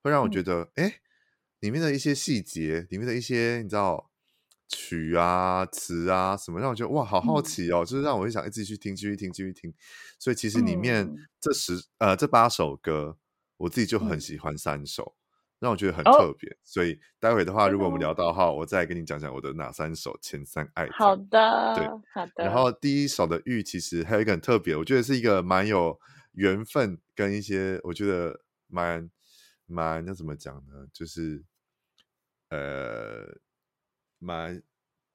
[0.04, 0.94] 会让我觉得，哎、嗯，
[1.60, 4.12] 里面的一些细节，里面的一些你知道
[4.68, 9.74] 曲啊、词啊什么，让我觉得哇，好好奇哦，嗯、就是让我会想一直去听、继续听、继续听。
[10.20, 13.18] 所以其实里面这十、嗯、呃这八首歌，
[13.58, 15.26] 我自己就很喜欢三首，嗯、
[15.62, 16.48] 让我觉得很特别。
[16.52, 20.88] 哦、所以待会的话，如果我们聊到的话，我再跟你讲讲我的哪三首前三爱。
[20.92, 22.44] 好的，对，好的。
[22.44, 25.98] 然后第一首的玉，其实还有一个很特别，我觉得是一个蛮有
[26.34, 29.10] 缘分跟一些，我觉得蛮。
[29.70, 30.88] 蛮那怎么讲呢？
[30.94, 31.44] 就是
[32.50, 33.26] 呃，
[34.20, 34.62] 蛮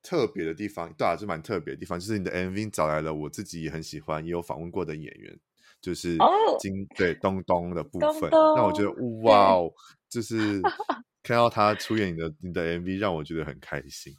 [0.02, 1.98] 特别的地方，对啊，是蛮特别的地方。
[1.98, 5.38] 就是你的 MV 找来了我自己也很喜欢，也有访问过的演员，
[5.80, 6.16] 就是
[6.58, 8.90] 金、oh, 对东东的部分，让东我觉得
[9.22, 9.72] 哇哦，
[10.08, 10.60] 就是
[11.22, 14.12] 看到他出演你的你的 MV，让我觉得很开心。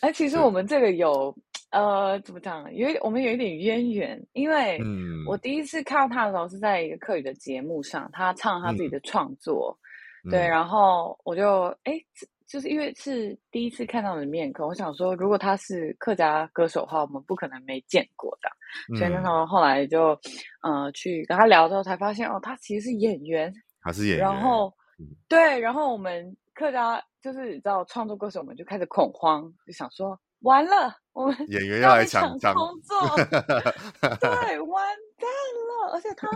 [0.00, 1.36] 哎，其实我们这个有。
[1.70, 2.72] 呃，怎么讲？
[2.72, 4.78] 因为我们有一点渊源，因为
[5.26, 9.76] 我第一次看到他的时候是在一个课语的节目上，他唱他自己的创作，
[10.24, 11.92] 嗯、对，然后我就哎，
[12.46, 18.48] 就是因为是第一次看到你的面孔，我想说，如果他是客家歌手的话，我们不可能没见过的，
[18.92, 20.18] 嗯、所以那时候后来就
[20.62, 30.18] 呃去跟他聊之后，才发现哦，他其实是演员，他是演员，然后、嗯、对，然后我们客家就是你知道创作歌手，我们就开始恐慌，就想说。
[30.40, 32.40] 完了，我们演员要来抢工
[32.82, 33.16] 作，
[34.20, 35.30] 对，完蛋
[35.68, 35.92] 了！
[35.92, 36.28] 而且他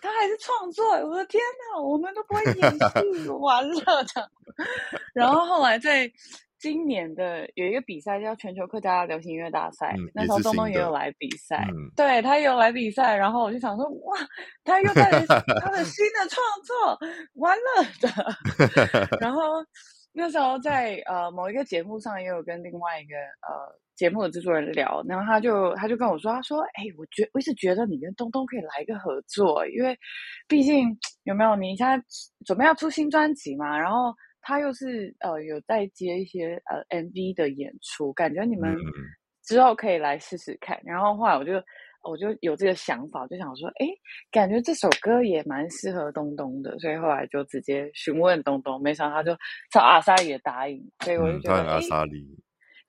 [0.00, 1.42] 他还是创作，我的天
[1.74, 4.30] 哪，我们都不会演戏， 完了的。
[5.12, 6.08] 然后后来在
[6.58, 13.16] 今年的有一个比赛叫全球客家流行音乐大赛，嗯、那时候东东也有来比赛，嗯、对他也有来比赛。
[13.16, 14.16] 然后我就想说，哇，
[14.62, 16.98] 他又带来他的新的创作，
[17.34, 19.18] 完了的。
[19.20, 19.42] 然后。
[20.12, 23.14] 那时候在呃某一个节目上，也有跟另外一个
[23.46, 29.94] 呃节目的制作人聊，然后他就他就跟我说，他说：“哎，我觉我一直觉得你跟东东可以来一个合作，因为
[30.48, 30.88] 毕竟
[31.24, 32.02] 有没有你现在
[32.46, 38.74] 准备要出新专辑嘛，然后他又是呃有在接一些呃 MV 的演出，感觉你们
[39.44, 40.80] 之后可以来试试看。
[40.82, 41.62] 然后后来我就。
[42.02, 43.86] 我就有这个想法，就想说，哎，
[44.30, 49.36] 感觉这首歌也蛮适合东东的，所以后来就直接询问东东，没想到他就
[49.70, 52.26] 找阿莎也答应，所以我就觉得，嗯、阿莎莉，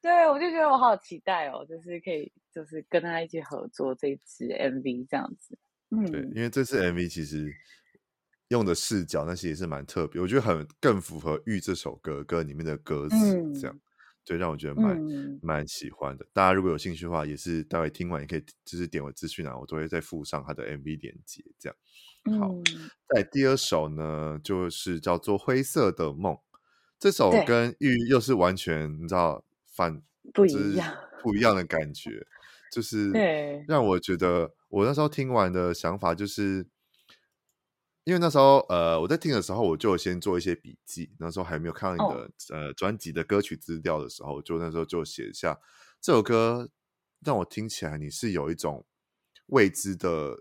[0.01, 5.57] 对，我就觉得我好期待哦，就是可以，就是跟他一起合作这支 MV 这样子，
[5.91, 7.53] 嗯，对，因为这次 MV 其实
[8.49, 13.17] 用的视角那些也是蛮特别，我觉得很更符合《玉》这首歌歌里面的歌词
[13.53, 13.75] 这样。
[13.75, 13.81] 嗯
[14.23, 16.23] 对，让我觉得蛮、嗯、蛮喜欢的。
[16.31, 21.43] 大家如果有兴趣的话，也是待会听完也可以，就是点我资讯啊，我都会再附上他的 MV 链接。
[21.57, 22.53] 这样好。
[23.09, 26.35] 在、嗯、第二首呢，就是叫做《灰色的梦》。
[26.99, 29.43] 这首跟玉又是完全你知道
[29.81, 30.01] 反
[30.33, 32.25] 不一样不一样的感觉，
[32.71, 33.11] 就是
[33.67, 36.67] 让我觉得我那时候听完的想法就是。
[38.03, 41.13] 因为那时候，呃，我在听的时候，我就先做一些笔记。
[41.19, 42.31] 那时候还没有看到你的、oh.
[42.49, 45.55] 呃专辑的歌曲资料的时候，就那时候就写下
[46.01, 46.67] 这首歌，
[47.23, 48.83] 让我听起来你是有一种
[49.45, 50.35] 未知的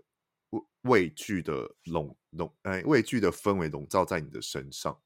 [0.49, 4.99] 畏畏惧的笼笼，哎，畏惧的氛围笼罩在你的身上。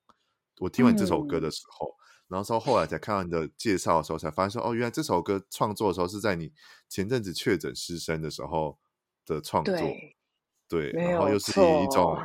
[0.59, 1.93] 我听完这首歌的时候，
[2.27, 6.51] 然后说后来才看到你的介绍的时候，才发现说哦，原来这首歌创作的时候是在你
[6.89, 8.77] 前阵子确诊失声的时候
[9.25, 10.15] 的创作，对，
[10.67, 12.17] 对，然后又是以一种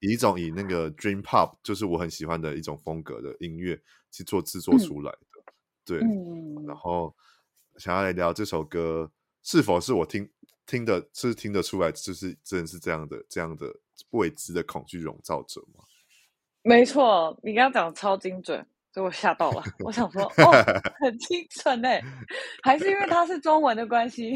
[0.00, 3.80] 以一种以那个 dream pop，就是我很喜欢的一种风格的音乐
[4.10, 5.52] 去做制作出来的，嗯、
[5.84, 7.14] 对、嗯，然后
[7.78, 9.10] 想要来聊这首歌
[9.42, 10.30] 是否是我听
[10.66, 13.74] 听的，是听得出来，就是真的是这样的这样的
[14.10, 15.82] 未知的恐惧笼罩着吗？
[16.62, 18.66] 没错，你刚刚讲的超精准，
[18.96, 19.62] 所以我吓到了。
[19.84, 20.64] 我想说，哦，
[20.98, 22.02] 很清纯诶，
[22.62, 24.34] 还是因为它是中文的关系？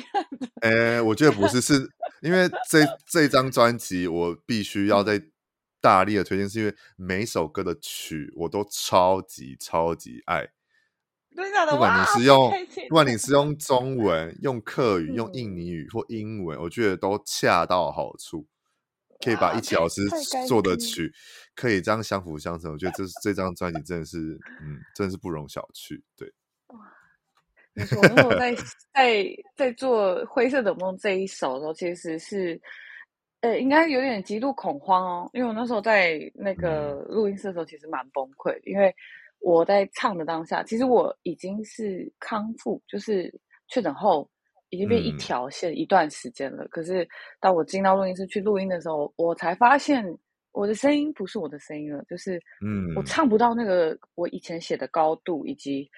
[0.61, 1.91] 哎、欸，我觉得不是，是
[2.21, 5.19] 因为这这张专辑我必须要在
[5.81, 10.47] 大力的推荐，是因为每首歌的曲我都超级超级爱。
[11.71, 12.53] 不管你是用，
[12.91, 18.47] 不管你是用中文、用客语、用印尼语或英文，我觉得都恰到好处。
[19.23, 20.09] 可以把一起老师
[20.49, 21.13] 做的曲，
[21.55, 22.73] 可以这样相辅相成。
[22.73, 24.19] 我觉得这这张专辑真的是，
[24.63, 26.01] 嗯，真的是不容小觑。
[26.17, 26.33] 对，
[26.69, 26.79] 哇，
[27.75, 28.55] 没错，那时候在
[28.95, 32.61] 在在做灰色的梦这一首的时候，其实是，
[33.41, 38.95] 呃，应该有点极度恐慌哦，因为我那时候在那个录音室的时候，其实蛮崩溃，因为
[39.41, 43.33] 我在唱的当下，其实我已经是康复，就是
[43.69, 44.29] 确诊后。
[44.71, 47.07] 已经变一条线一段时间了，嗯，可是
[47.41, 50.05] 当我进到录音室去录音的时候，我才发现
[50.53, 55.91] 我的声音不是我的声音了，就是嗯，我唱不到那个我以前写的高度，以及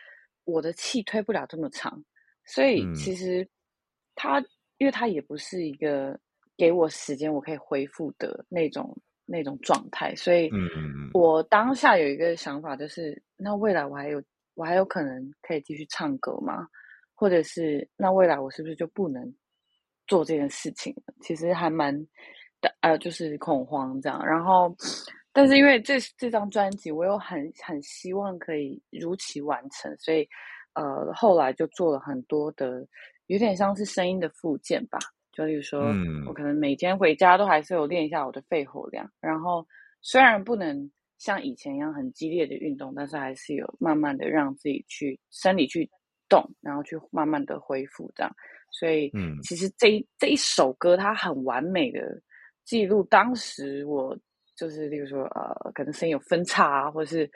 [0.45, 2.03] 我的气推不了这么长，
[2.45, 3.47] 所以其实
[4.15, 4.41] 他，
[4.79, 6.19] 因为他也不是一个
[6.57, 8.97] 给我时间我可以恢复的那种
[9.27, 10.51] 那种状态，所以
[11.13, 14.23] 我当下有一个想法，就是那未来我还有
[14.55, 16.67] 我还有可能可以继续唱歌吗？
[17.23, 19.33] 或者是那未来我是不是就不能
[20.09, 21.15] 做这件事情了？
[21.21, 21.97] 其实还蛮
[22.61, 24.27] 的，呃，就是恐慌这样。
[24.27, 24.75] 然后，
[25.33, 30.29] 但是因为这这张专辑，我又很很希望可以如期完成，所以
[30.75, 32.85] 呃，后来就做了很多的，
[33.29, 34.99] 有点像是声音的附件吧。
[35.31, 35.95] 就例如说，
[36.27, 39.09] 我可能每天回家都还是有练一下我的肺活量。
[39.21, 39.65] 然后，
[40.01, 45.89] 虽然不能像以前一样很激烈的运动，但是还是有慢慢的让自己去生理去。
[46.33, 48.35] 动，然后去慢慢的恢复，这样，
[48.71, 52.01] 所以，嗯，其实这一这一首歌，它很完美的
[52.65, 54.17] 记录当时我
[54.57, 57.31] 就是，例如说，呃，可能声音有分叉啊，或者是，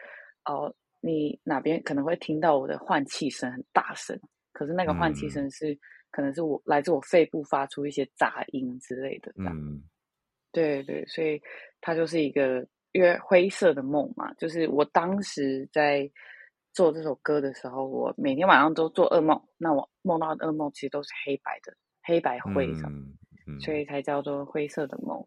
[0.47, 4.19] 呃，你哪边可能会听到我的换气声很大声，
[4.53, 5.79] 可是那个换气声是、嗯、
[6.11, 9.83] 可能是我来自我肺部发出一些杂音之类的，这样，嗯，
[10.53, 11.39] 对对，所以
[11.83, 16.11] 它就是一个因为灰色的梦嘛，就是我当时在。
[16.77, 19.43] 做这首歌的时候，我每天晚上都做噩梦。
[19.57, 23.17] 那我梦到的噩梦其实都是黑白的，黑白灰的，嗯
[23.47, 25.27] 嗯，所以才叫做灰色的梦。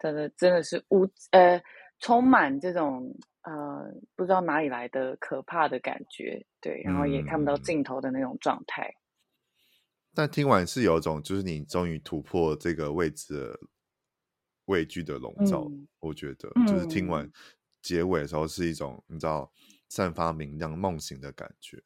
[0.00, 1.62] 真的真的是无呃，
[2.00, 8.82] 充满这种呃不知道哪里来的可怕的感觉，对，然后也看不到尽头的那种状态。
[8.88, 8.98] 嗯，
[10.16, 13.60] 但听完是有一种，就是你终于突破这个位置的
[14.64, 15.86] 畏惧的笼罩，嗯。
[16.00, 17.30] 我觉得，就是听完
[17.82, 19.48] 结尾的时候是一种，你知道。
[19.88, 21.82] 散发明亮梦醒的感觉，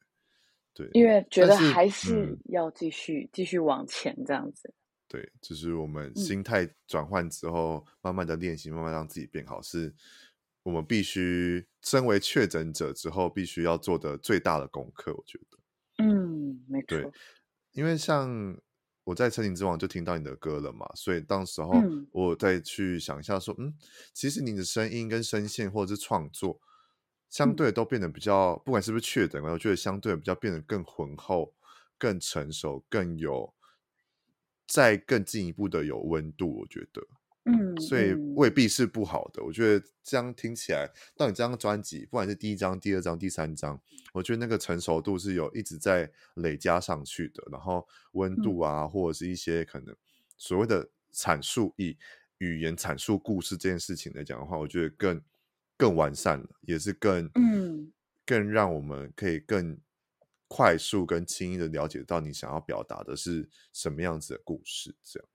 [0.73, 4.73] 对，因为觉得还是要继续继、嗯、续往前这样子。
[5.07, 9.93] 对，就是我们心态转换之后，嗯、慢慢的练习，慢慢让自己变好，是
[10.63, 15.13] 我们必须身为确诊者之后必须要做的最大的功课。
[15.13, 16.87] 我觉得，嗯，没错。
[16.87, 17.11] 对，
[17.71, 18.57] 因为像
[19.03, 21.71] 我在《森林之王》就听到你的歌了嘛，所以当时候
[22.11, 23.73] 我再去想一下说，嗯，嗯，
[24.13, 26.59] 其实你的声音跟声线或者是创作。
[27.33, 31.51] 相对都变得比较，不管是不是确诊，我觉得相对比较变得更浑厚、
[31.97, 33.51] 更成熟、更有
[34.67, 36.59] 再更进一步的有温度。
[36.59, 37.01] 我觉得，
[37.45, 39.43] 嗯，所以未必是不好的。
[39.43, 43.81] 我觉得这样听起来，到你这张专辑，不管是第一张、第二张、第三张，
[44.13, 47.43] 我觉得那个成熟度是有一直在累加上去的。
[47.51, 49.95] 然后温度啊，或者是一些可能
[50.37, 51.97] 所谓的阐述以
[52.37, 55.19] 语言阐述故事这件事情来讲的话，我觉得更。
[55.83, 57.91] 更完善了，也是更嗯，
[58.25, 59.77] 更让我们可以更
[60.47, 65.29] 快速、跟轻易的了解到你想要表达的是什么样子的故事，这样，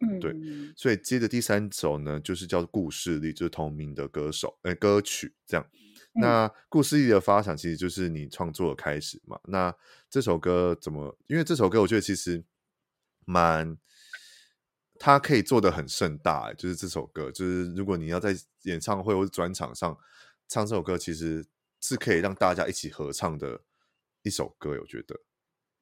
[0.00, 0.34] 嗯，对。
[0.76, 5.66] 所以接着第三首呢，就是叫《故事力》，就是同名的歌手，呃，歌曲这样。
[5.72, 9.40] 嗯、那《故事力》的发展其实就是你创作的开始嘛。
[9.44, 9.74] 那
[10.10, 11.16] 这首歌怎么？
[11.28, 12.44] 因为这首歌我觉得其实
[13.24, 13.78] 蛮。
[14.98, 18.30] 他可以做的很盛大，就是这首歌，就是如果你要在
[18.62, 19.96] 演唱会或者专场上
[20.48, 21.44] 唱这首歌，其实
[21.80, 23.60] 是可以让大家一起合唱的
[24.22, 25.14] 一首歌，我觉得。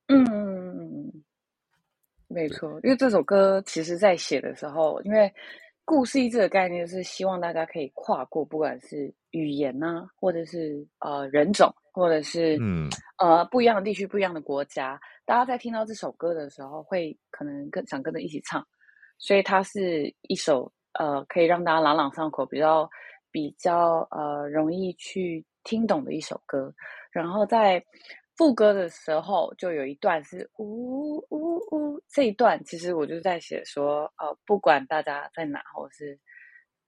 [0.08, 1.12] 嗯，
[2.28, 5.32] 没错，因为这首歌其实在写的时候，因为
[5.84, 12.88] 故事这个概念是希望大家可以跨过，不管是语言呐、啊，或者是呃人种，或者是嗯
[13.18, 18.66] 呃不一样的地区、不一样的国家，大家在听到这首歌的时候，会可能跟想跟着一起唱，
[19.22, 22.90] 所以它是一首呃可以让大家朗朗上口、比较
[23.30, 26.74] 比较呃容易去听懂的一首歌。
[27.12, 27.82] 然后在
[28.36, 36.18] 副歌的时候，就有一段是呜呜呜，这一段其实我就是在写说，呃，不管大家在哪，或是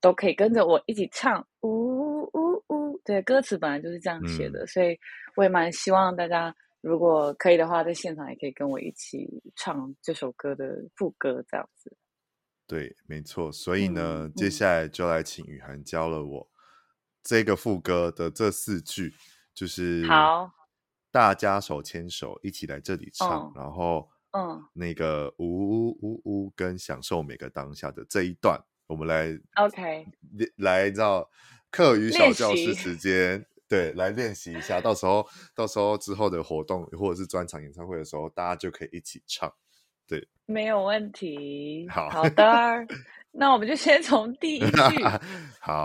[0.01, 2.99] 都可以跟着我一起唱呜呜呜。
[3.05, 4.99] 对，歌词本来就是这样写的，嗯、所以
[5.37, 11.95] 我也蛮希望大家如果可以的话，在现场也可以跟我一起唱这首歌的副歌，这样子。
[12.67, 13.51] 对，没错。
[13.53, 16.51] 所以呢，嗯、接下来就来请雨涵教了我
[17.23, 19.15] 这个副歌的这四句，
[19.55, 20.51] 就是好。
[21.11, 30.09] 大家手牵手一起来这里唱，哦、然后，嗯，那个呜呜呜呜，跟享受每个当下的这一段，我们来，OK，
[30.57, 31.31] 来，知道
[31.71, 39.55] 课余小教室时间，对，来练习一下，到时候，到时候之后的活动或者是专场演唱会的时候，大家就可以一起唱，
[40.07, 42.87] 对，没有问题，好，好的，
[43.31, 45.05] 那我们就先从第一句，
[45.61, 45.85] 好。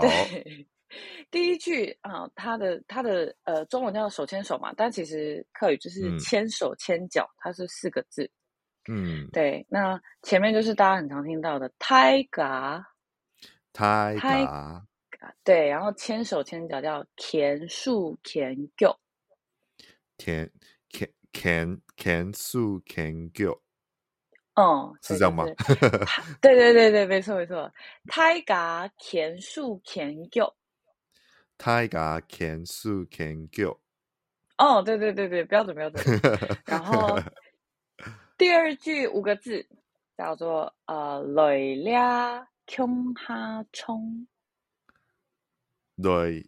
[1.30, 8.28] 第一句啊，它的它的呃，中文叫手牵手嘛，但其实客语就是牵手牵脚，嗯、它是四个字。
[8.90, 9.64] 嗯，对。
[9.68, 12.84] 那前面就是大家很常听到的泰嘎，
[13.72, 14.84] 泰嘎，
[15.44, 15.68] 对。
[15.68, 18.98] 然后牵手牵脚叫田树田狗，
[20.18, 20.50] 田
[20.88, 23.30] 田田田树牵
[24.60, 24.92] 脚。
[24.92, 25.44] 嗯，是这样吗？
[26.40, 27.70] 对对对对，没错没错。
[28.08, 30.54] 胎嘎田树田脚。
[31.56, 33.78] 大家牵手牵脚。
[34.58, 36.02] 哦，对对对对，标准标准。
[36.66, 37.18] 然后
[38.38, 39.66] 第二句五个字
[40.16, 44.26] 叫做呃，来俩穷哈冲。
[45.96, 46.42] 来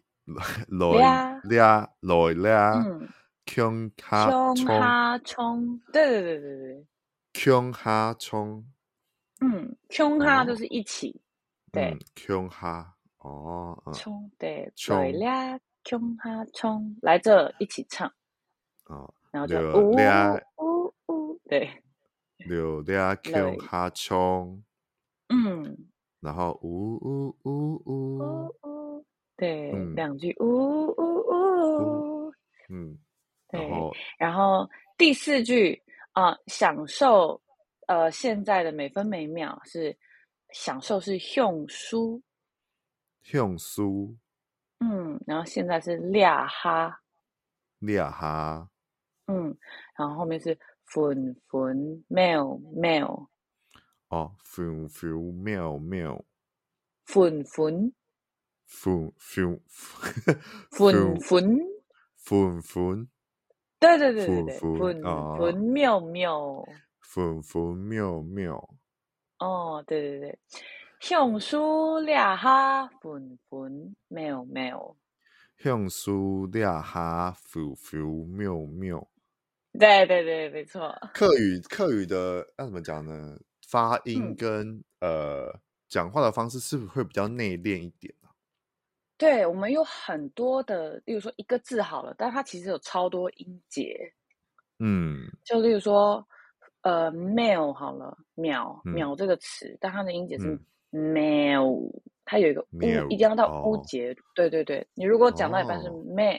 [0.67, 2.85] 来俩来俩
[3.45, 4.55] 穷哈冲。
[4.55, 5.79] 穷哈冲。
[5.91, 6.87] 对对对对对。
[7.33, 8.65] 穷哈冲。
[9.41, 11.19] 嗯，穷哈就是一起。
[11.71, 12.95] 对，穷哈。
[13.19, 18.11] 哦，冲对，来俩穷哈冲，来这一起唱。
[18.85, 19.91] 哦，然后就呜
[20.57, 21.59] 呜呜，对，
[22.37, 24.63] 来俩穷哈冲，
[25.29, 25.77] 嗯，
[26.19, 28.17] 然后呜呜呜呜。
[28.63, 29.05] 呜，
[29.37, 32.33] 对，两句呜呜呜，
[32.69, 32.97] 嗯，
[33.49, 33.69] 对，
[34.17, 35.81] 然后第四句
[36.13, 37.39] 啊，享受
[37.87, 39.95] 呃现在的每分每秒是
[40.51, 42.21] 享受是用书。
[43.31, 44.17] 用书，
[44.79, 47.01] 嗯，然后现在是俩哈，
[47.79, 48.69] 俩哈，
[49.27, 49.57] 嗯，
[49.97, 53.29] 然后后面是分分秒秒，
[54.09, 56.21] 哦，分分秒秒，
[57.05, 57.93] 分分，
[58.65, 59.61] 分分，
[60.69, 61.59] 分分，
[62.17, 63.09] 分分，
[63.83, 65.01] 对对对对对，粉
[65.37, 66.65] 粉妙妙，
[67.01, 68.69] 粉粉妙妙，
[69.39, 70.39] 哦，对对对。
[71.01, 74.95] 向书俩哈粉粉妙妙，
[75.57, 79.05] 向书俩哈分分秒秒，
[79.77, 80.95] 对对对，没错。
[81.13, 83.37] 客语客语的要怎么讲呢？
[83.67, 85.59] 发音跟、嗯、呃
[85.89, 88.22] 讲话的方式是不是会比较内敛一点呢？
[89.23, 93.97] 对，我们有很多的，例如说一个字好了，但它其实有超多音节。
[94.79, 96.27] 嗯，就例如说
[96.81, 100.59] 呃，mail 好了，秒秒这个词，嗯、但它的音节是、
[100.91, 101.89] mail，，
[102.25, 104.13] 它有一个乌，一定要到乌节。
[104.35, 106.37] 对对对，你如果讲到一半是 ma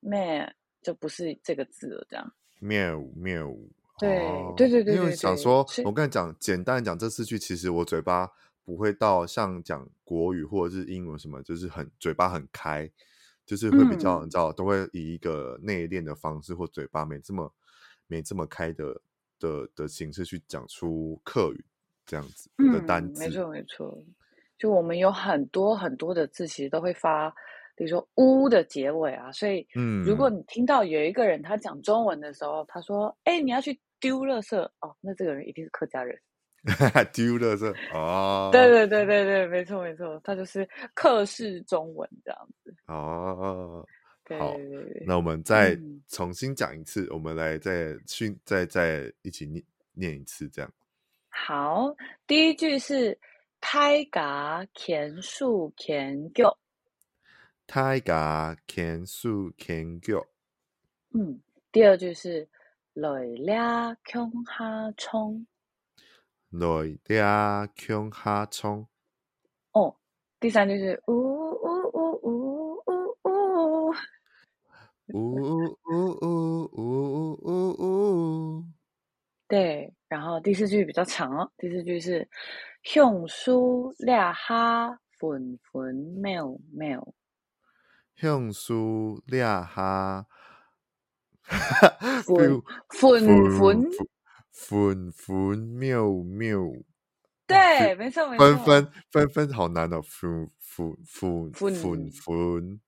[0.00, 0.52] ma，、哦，
[0.82, 2.06] 就不是这个字了。
[2.08, 3.52] 这样喵喵，
[3.98, 4.20] 对
[4.56, 8.30] 对对对，因为想说，我跟你讲，简单讲这四句，其实我嘴巴
[8.70, 12.88] 不会到像讲国语或者是英文什么，就是很嘴巴很开，
[13.44, 17.52] 就是会比较你知道，都会以一个内敛的方式或嘴巴没这么
[18.06, 19.00] 没这么开的
[19.40, 21.64] 的的形式去讲出客语。
[22.06, 24.04] 这样子的单词，嗯，没错没错，
[24.58, 27.30] 就我们有很多很多的字，其实都会发，
[27.76, 36.20] 比如说“呜”的结尾啊，所以，嗯，如果你听到有一个人他讲中文的时候，他说：“哎，你要去丢垃圾哦，那这个人一定是客家人。”
[37.12, 42.74] 丢垃圾哦，对对对对对，没错没错，它就是客式中文这样子。
[42.86, 43.86] 哦，
[44.24, 44.54] 对好，
[45.06, 45.74] 那我们再
[46.08, 50.70] 重新讲一次，嗯，我们来再训再再一起念念一次这样。
[51.30, 51.94] 好，
[52.26, 53.18] 第一句是
[53.58, 56.58] 大家牵手牵脚，
[57.64, 60.22] 大家牵手牵脚。
[61.14, 61.40] 嗯，
[61.72, 62.46] 第二句是
[62.92, 65.46] 来俩穷哈冲，
[66.50, 68.88] 来俩穷哈冲。
[69.72, 69.96] 哦，
[70.40, 71.54] 第三句是呜呜
[71.92, 73.94] 呜呜呜呜，
[75.12, 78.64] 呜呜呜呜呜呜呜。
[79.46, 81.50] 对，然后第四句比较长哦。
[81.56, 82.28] 第四句是
[82.82, 87.12] “橡树俩哈纷纷渺渺”，
[88.16, 90.26] 橡树俩哈，
[92.24, 92.62] 纷
[93.58, 93.84] 纷
[94.52, 96.58] 纷纷妙妙。
[97.46, 98.46] 对，没错没错。
[98.46, 102.80] 纷纷纷纷好难哦，纷纷纷纷纷，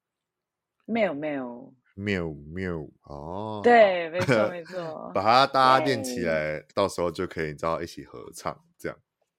[0.86, 3.60] 没有没有没有没有哦。
[3.64, 5.10] 对，没错没错。
[5.14, 8.96] 把它大家练起来，到时候就可以，你知道一起合唱这样。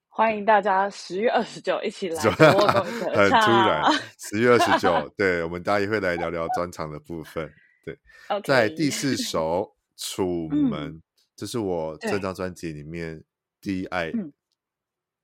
[0.10, 3.82] 欢迎大家十月二十九一起来， 很突然，
[4.20, 7.52] 十月二十九， 对，我们大家也会来聊聊专场的部分。
[7.84, 7.98] 对，
[8.44, 9.74] 在第四首
[10.12, 10.94] 《楚门》，
[11.36, 13.24] 这是我这张专辑里面
[13.60, 14.12] 第一爱。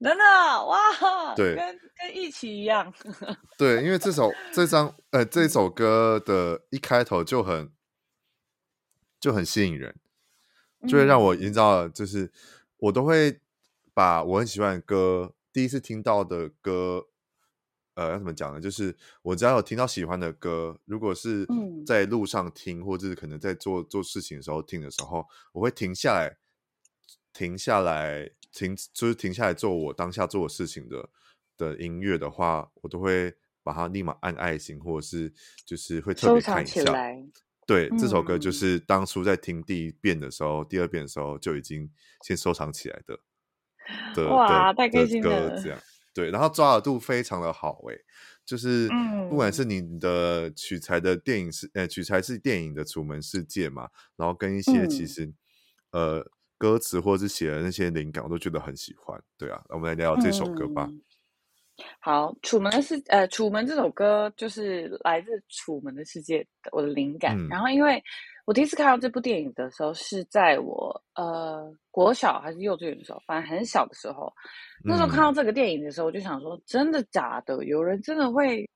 [0.02, 0.24] 真的
[0.66, 2.94] 哇，对，跟跟一起一样。
[3.58, 7.70] 对，因为这首这张呃这首歌的一开头就很
[9.20, 9.94] 就很吸引人，
[10.88, 12.32] 就会让我营造，就是
[12.78, 13.42] 我都会
[13.94, 17.08] 把我很喜欢的歌，第一次听到的歌，
[18.00, 18.62] 呃，要怎么讲呢？
[18.62, 21.46] 就是我只要有听到喜欢的歌，如果是
[21.86, 26.38] 在路上听，或者是可能在做做事情的时候听的时候，我会停下来，
[27.34, 28.32] 停下来。
[28.52, 31.08] 停，就是停下来做我当下做的事情的
[31.56, 33.32] 的音乐的话，我都会
[33.62, 35.32] 把它立马按爱心，或者是
[35.64, 36.84] 就是会特别看一下。
[37.68, 41.88] 对，嗯、这首歌就是当初在听第一遍的时候，第二遍的时候就已经
[42.24, 43.20] 先收藏起来的。
[44.16, 45.30] 的哇，的太开心了！
[45.52, 45.80] 歌这样
[46.20, 47.98] 对，然后抓耳度非常的好诶，
[48.46, 48.90] 就是
[49.30, 55.26] 不管是你的取材的电影是呃取材是电影的《楚门世界》嘛，然后跟一些其实、
[55.92, 56.32] 嗯、呃。
[56.62, 59.18] 歌词或者是写的那些灵感，我都觉得很喜欢。
[59.38, 60.90] 对啊，我们来聊聊这首歌吧。
[60.90, 61.02] 嗯、
[62.02, 66.44] 好，楚门的世呃，楚门这首歌就是来自《楚门的世界》
[66.74, 67.40] 我的灵感。
[67.40, 68.04] 嗯、然后，因为
[68.50, 74.34] 我第一次看到这部电影的时候，是在我呃国小还是幼稚园的时候，反正很小的时候。
[74.84, 77.64] 那时候看到这个电影的时候，我就想说：真的假的？
[77.66, 78.68] 有人真的会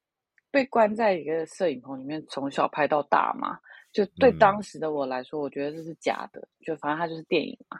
[0.51, 3.57] 被关在一个摄影棚里面，从小拍到大吗？
[3.91, 6.47] 就对当时的我来说，我觉得这是假的。
[6.63, 7.79] 就反正它就是电影嘛。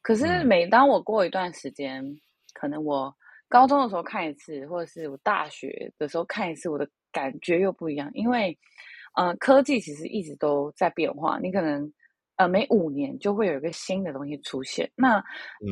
[0.00, 2.04] 可是每当我过一段时间，
[2.54, 3.12] 可能我
[3.48, 8.08] 高中的时候看一次，或者是我大学的时候看一次，我的感觉又不一样。
[8.14, 8.56] 因为，
[9.14, 11.38] 呃，科技其实一直都在变化。
[11.38, 11.92] 你可能，
[12.36, 14.90] 呃，每五年就会有一个新的东西出现。
[14.94, 15.22] 那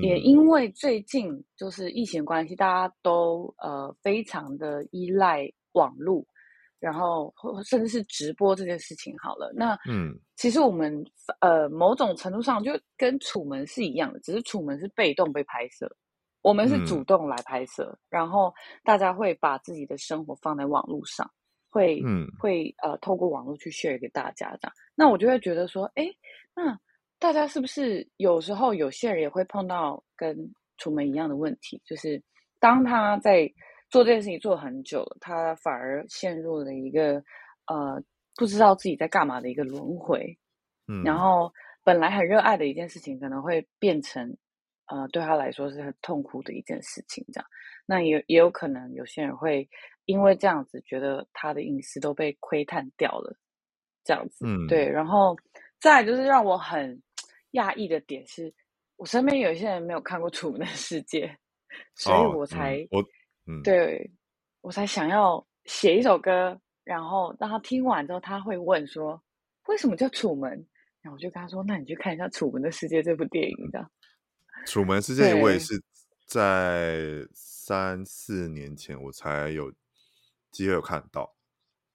[0.03, 6.25] 也因为最近就是疫情关系，大家都呃非常的依赖网络。
[6.79, 7.31] 然后，
[7.63, 9.53] 甚至是直播这件事情好了。
[9.55, 11.05] 那，嗯，其实我们
[11.43, 15.95] 呃，某种程度上就跟楚门是一样的，只是楚门是被动被拍摄，
[16.41, 17.85] 我们是主动来拍摄。
[17.85, 18.51] 嗯、然后
[18.83, 21.31] 大家会把自己的生活放在网络上，
[21.71, 24.73] 会，嗯，会呃，透过网络去 share 给大家这样。
[24.95, 26.07] 那我就会觉得说，哎，
[26.55, 26.79] 那
[27.19, 30.37] 大家是不是有时候有些人也会碰到跟
[30.77, 32.23] 楚门一样的问题，就是
[32.59, 33.51] 当他在。
[33.93, 37.15] 做这件事情做很久了，他反而陷入了一个
[37.67, 38.01] 呃
[38.37, 40.39] 不知道自己在干嘛的一个轮回，
[40.87, 41.53] 嗯，然后
[41.83, 44.37] 本来很热爱的一件事情，可能会变成
[44.87, 47.47] 呃对他来说是很痛苦的一件事情，这样。
[47.85, 49.69] 那也也有可能有些人会
[50.11, 53.37] 因为这样子觉得他的隐私都被窥探掉了，
[54.03, 54.89] 这样子，嗯，对。
[54.89, 55.37] 然后
[55.79, 57.01] 再来就是让我很
[57.53, 58.53] 讶异的点是，
[58.97, 61.27] 我身边有一些人没有看过《楚门的世界》，
[61.95, 63.01] 所以我才、哦
[63.47, 63.63] 嗯、我。
[63.63, 64.11] 对，
[64.61, 69.23] 我才想要写一首歌，然后让他听完之后，他会问说
[69.69, 70.51] ：“为什么叫楚门？”
[71.01, 73.91] 然后我就跟他说：“那你去看一下《楚门的世界》这部电影。”这样，
[74.71, 75.83] 《楚门世界》我也是
[76.27, 79.73] 在三四年前我才有
[80.51, 81.35] 机会有看到，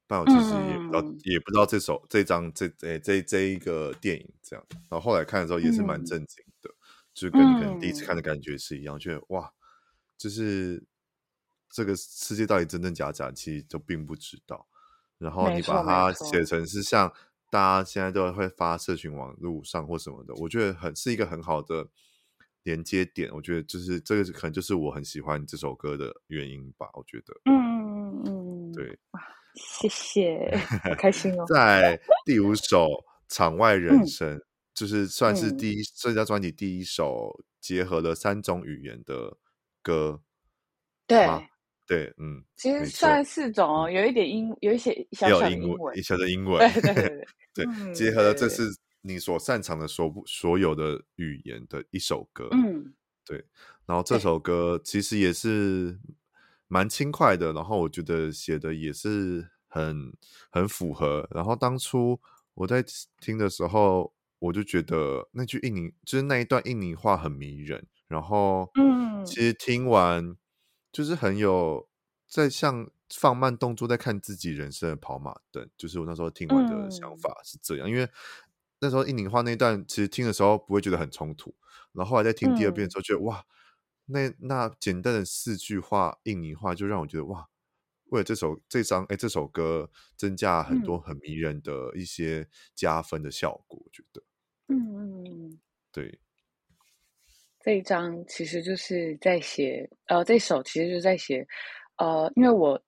[0.07, 4.65] 但我其实也不知道，嗯、也不知道这首、这张、这这这这一个电影这样。
[4.89, 6.75] 然后后来看的时候也是蛮震惊的，嗯、
[7.13, 9.51] 就跟你可能第一次看的感觉是一样，嗯、觉得哇，
[10.17, 10.83] 就是。
[11.67, 14.65] 这个世界到底真真假假，其实都并不知道。
[15.17, 17.11] 然后你把它写成是像
[17.51, 21.89] 大家现在都会发社群网络上或什么的，我觉得很是一个很好的
[22.63, 23.29] 连接点。
[23.33, 26.87] 我觉得就是这个可能就是我很喜欢这首歌的原因吧。
[26.93, 27.64] 我觉得，嗯嗯
[28.75, 28.99] 对，
[29.55, 31.45] 谢谢，好开心哦。
[31.47, 32.87] 在第五首
[33.29, 39.37] 《场外人生》，嗯、就是算是第一这张专辑第一首结合了三种语言的
[39.81, 40.21] 歌，
[41.07, 41.27] 对。
[41.87, 46.43] 对，嗯，其实算四种哦，有一点英，有一些小小的英文，小的英。
[46.43, 46.93] 文，对对
[47.53, 48.63] 对对，结合了这是
[49.01, 52.91] 你所擅长的所所有的语言的一首歌，嗯，
[53.23, 53.45] 对。
[53.85, 55.99] 然后这首歌其实也是
[56.67, 60.13] 蛮轻快的，然后我觉得写的也是很
[60.49, 61.27] 很符合。
[61.31, 62.19] 然后当初
[62.55, 62.83] 我在
[63.19, 67.87] 听的时候，我就觉得那句印尼就是那一段印尼话很迷人。
[68.07, 70.35] 然后，嗯，其实听完
[70.91, 71.89] 就是很有
[72.27, 75.67] 在像放慢动作在看自己人生的跑马灯。
[75.75, 78.07] 就是我那时候听完的想法是这样，嗯、因为
[78.79, 81.55] 那时候印尼话那一段其实听的时候不会觉得很冲突，
[81.93, 83.43] 然后后来在听第二遍的时候，觉得、嗯、哇，
[84.05, 87.47] 那那简单的四句话印尼话就让我觉得哇。
[88.11, 94.21] 为了这首这张哎，这首歌增加很多很迷人的一些加分的效果，我觉得，
[94.67, 95.59] 嗯嗯
[95.91, 96.19] 对，
[97.59, 101.45] 这一张其实就是在写，呃，这首其实就是在写，
[101.97, 102.79] 呃，因为我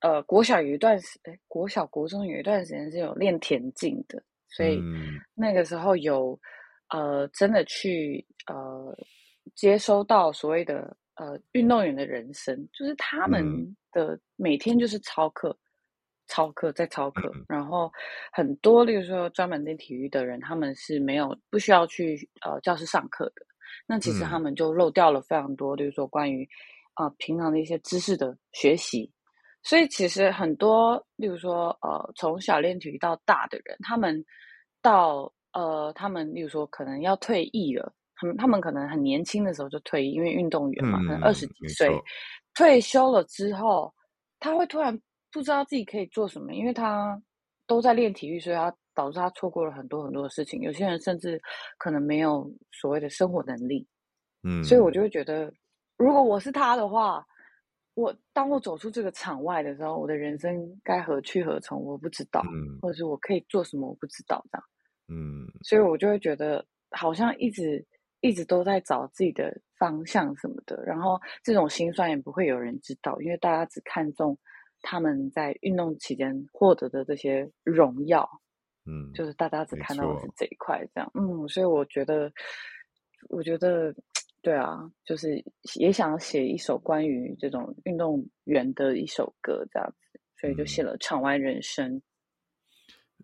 [0.00, 4.78] 呃国小有一段时，哎，国小国中有一段时间是有练田径的，所以
[5.34, 6.38] 那个时候有
[6.90, 8.94] 呃真的去呃
[9.54, 10.96] 接收到所谓的。
[11.18, 13.42] 呃，运动员的人生就是他们
[13.90, 15.64] 的每天就是操课、嗯、
[16.26, 17.90] 操课再操课，嗯、然后
[18.30, 23.46] 很多，例如说专门练体育的人，他们是没有不需要去呃教室上课的。
[23.86, 26.46] 那其实他们就漏掉了非常多，例如说关于
[26.92, 29.10] 啊、呃、平常的一些知识的学习。
[29.62, 34.22] 所以其实很多，例如说呃从小练体育到大的人，他们
[34.82, 37.90] 到呃他们例如说可能要退役了。
[38.18, 41.90] 他们他们可能很年轻的时候就退役，因为运动员嘛，嗯、可能二十几岁
[42.54, 43.92] 退休了之后，
[44.40, 44.98] 他会突然
[45.30, 47.20] 不知道自己可以做什么，因为他
[47.66, 50.62] 都在练体育，所以他导致他错过了很多很多的事情。
[50.62, 51.38] 有些人甚至
[51.76, 53.86] 可能没有所谓的生活能力，
[54.44, 55.52] 嗯，所以我就会觉得，
[55.98, 57.22] 如果我是他的话，
[57.92, 64.64] 我当我走出这个场外的时候，我的人生该何去何从，我不知道，嗯、或者是我可以做什么，我不知道这样，
[65.08, 67.84] 嗯，所以我就会觉得好像一直。
[68.26, 74.36] 一直都在找自己的方向什么的，然后这种心酸也不会有人知道，因为大家只看重
[74.82, 78.28] 他们在运动期间获得的这些荣耀，
[78.84, 82.30] 嗯，就是大家只看到的是这一块，这样，嗯，所以我觉得，
[83.28, 83.94] 我觉得，
[84.42, 85.42] 对啊，就是
[85.74, 92.02] 也想写一首关于这种运动员的一首歌，这样子，所以就写了《场外人生》，嗯，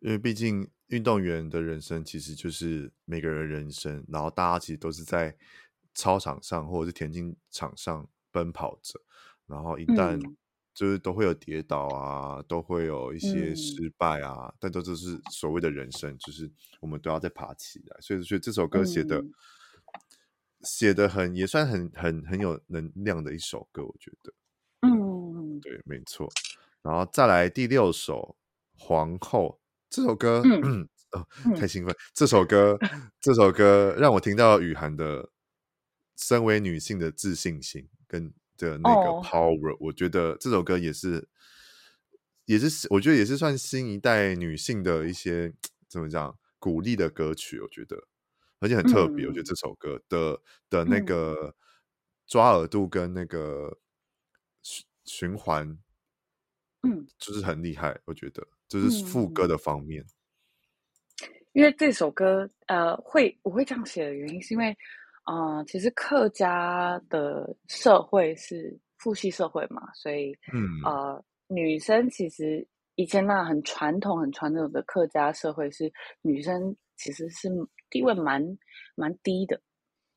[0.03, 0.69] 因为毕竟。
[0.89, 5.35] 运动员的人生其实就是每个人的人生，然后大家其实都是在
[5.95, 9.01] 操场上或者是田径场上奔跑着，
[9.47, 10.21] 然后一旦
[10.75, 17.97] 就是都会有跌倒啊，嗯、都会有一些失败啊，嗯、但都这是所谓的人生，就是我们都要再爬起来。
[18.03, 19.33] 所以所以这首歌写的、嗯、
[20.61, 24.35] 写的很也算很很很有能量的一首歌，我觉得，
[24.83, 26.31] 嗯，对，没错。
[26.83, 28.37] 然后再来第六首
[28.85, 29.59] 《皇后》。
[29.93, 31.93] 这首歌，嗯，嗯哦，太兴奋！
[31.93, 32.79] 嗯、这首歌，
[33.21, 35.29] 这首歌让我听到雨涵的
[36.17, 39.75] 身为女性的自信心跟的那个 power。
[39.75, 41.29] 哦、我觉得这首歌也是，
[42.47, 45.53] 也是，我觉得也是算新一代女性的一些
[45.91, 47.61] 怎么讲鼓励的歌曲。
[47.61, 48.09] 我觉得，
[48.61, 49.27] 而且很特别。
[49.27, 50.41] 嗯、我觉得这首歌的
[50.71, 51.55] 的那个
[52.27, 53.79] 抓耳度跟那个
[54.63, 55.79] 循循环，
[56.81, 58.01] 嗯，就是很厉害。
[58.07, 58.49] 我觉得。
[58.81, 60.03] 就是副歌的方面，
[61.53, 64.75] 因为这首歌，呃，会我会这样写的原因，是因为，
[65.27, 75.93] 呃，其实客家的社会是父系社会嘛，所以，嗯，呃，女生其实以前那很传统、很传统的客家社会是
[76.23, 77.51] 女生其实是
[77.91, 78.43] 地位蛮
[78.95, 79.57] 蛮低的，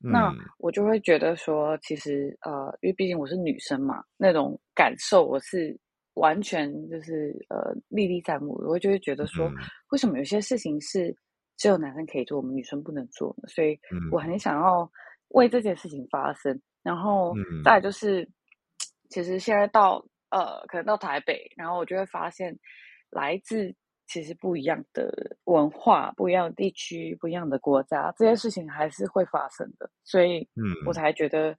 [0.03, 5.77] 嗯、那我就会觉得说，其实，呃，因为毕竟我是女生嘛，那种感受我是。
[6.15, 9.47] 完全就是呃历历在目，我就会觉得说，
[9.91, 11.15] 为什么有些事情是
[11.57, 13.47] 只有男生可以做，我们女生不能做呢？
[13.47, 13.79] 所以
[14.11, 14.89] 我很想要
[15.29, 16.59] 为这件事情发声。
[16.83, 18.27] 然后再来就是，
[19.09, 22.55] 其实现在到呃，可能到台北，然后我就会发现，
[23.09, 23.73] 来自
[24.05, 25.11] 其实不一样的
[25.45, 29.89] 文化、不一样的地区、不一样的国家，这些事情还是会发生的。
[30.03, 31.57] 所以，嗯我才觉得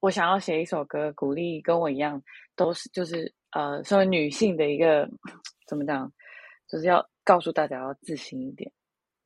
[0.00, 2.22] 我想要写一首歌，鼓励跟我一样
[2.54, 3.32] 都是就是。
[3.52, 5.08] 呃，身为女性的一个
[5.66, 6.12] 怎么讲，
[6.68, 8.70] 就是要告诉大家要自信一点，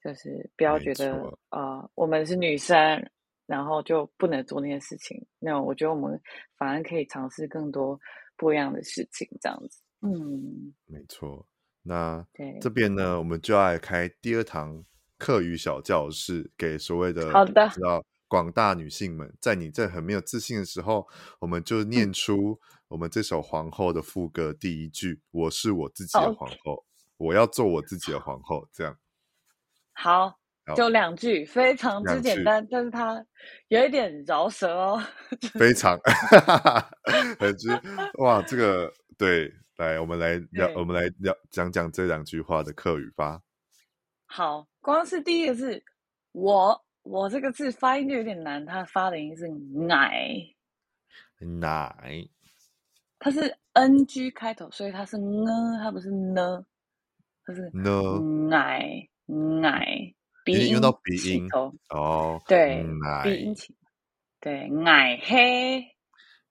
[0.01, 1.13] 就是不要觉得
[1.49, 3.05] 啊、呃，我们是女生，
[3.47, 5.21] 然后就不能做那些事情。
[5.41, 6.19] 那我觉得我们
[6.57, 7.99] 反而可以尝试更多
[8.37, 9.83] 不一样的事情，这样子。
[10.03, 11.45] 嗯，没错。
[11.83, 14.85] 那对这边呢，我们就要来开第二堂
[15.19, 18.01] 课余小教室，给所谓的好的，知道
[18.33, 21.07] 广大女性们，在你这很没有自信的时候，
[21.39, 22.59] 我们就念出。
[22.63, 26.85] 嗯我们这首《皇后》的副歌第一句：“我是我自己的皇后.
[27.17, 28.95] 我要做我自己的皇后。”这样
[29.97, 30.39] 好，
[30.77, 33.25] 就两句，非常之简单，但是它
[33.69, 35.03] 有一点饶舌哦。
[35.59, 35.99] 非常，
[37.39, 37.71] 很之
[38.19, 43.41] 哇，这个对，来，我们来 聊，我们来聊讲讲这两句话的客语吧。
[44.27, 45.83] 好，光是第一个字，
[46.33, 50.37] 我我这个字发音就有点难，它发的音是奶，
[51.39, 52.29] 奶，
[53.19, 55.51] 它是 ng 开头，所以它是呢，
[55.83, 56.65] 它不是呢，
[57.45, 57.91] 它是呢，
[58.49, 61.49] 奶奶，鼻音用到鼻音
[61.91, 62.85] 哦，对，
[63.25, 63.77] 鼻音起，
[64.41, 65.85] 对，奶黑，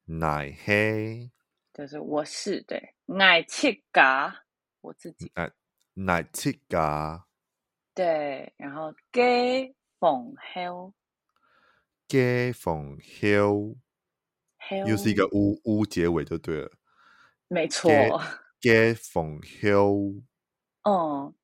[0.06, 1.32] 奶黑，
[1.74, 4.44] 就是我是对，奶七嘎，
[4.82, 5.50] 我自己，奶
[5.94, 7.26] 奶七嘎。
[7.94, 10.96] 对，然后给缝后，
[12.08, 13.78] 给缝后，
[14.88, 16.72] 又是一个乌乌结尾就对了，
[17.48, 17.88] 没错。
[18.60, 20.12] 给缝后，
[20.90, 21.36] 嗯，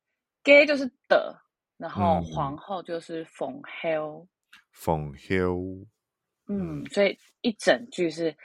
[0.44, 1.40] 给就是的，
[1.78, 4.28] 然后皇后就是缝后，
[4.72, 5.88] 缝后，
[6.48, 8.36] 嗯，所以一整句是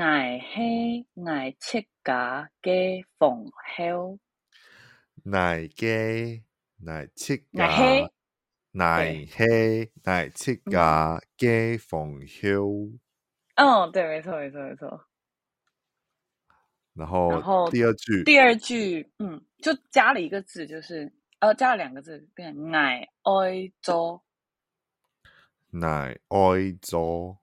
[0.00, 3.46] 爱黑爱切嘎给缝
[3.76, 4.18] 后，
[5.32, 6.42] 爱给。
[6.84, 7.68] 奶七家，
[8.72, 12.90] 奶黑，奶七家，给缝后。
[13.56, 15.06] 嗯，对，没错，没错，没错。
[16.94, 24.24] 然后，然后第二句，第二句，嗯，就加了一个字，就是呃，加了两个字，变成奶爱做，
[25.70, 27.38] 奶爱做。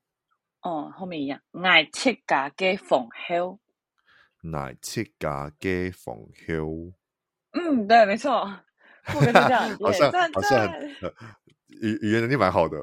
[0.62, 3.60] 哦，后面一样，奶七家给凤休，
[4.42, 6.92] 奶七家给凤休。
[7.52, 8.64] 嗯，对，没错。
[9.14, 10.74] 不跟你讲，好像好像
[11.68, 12.78] 语语言能力蛮好的，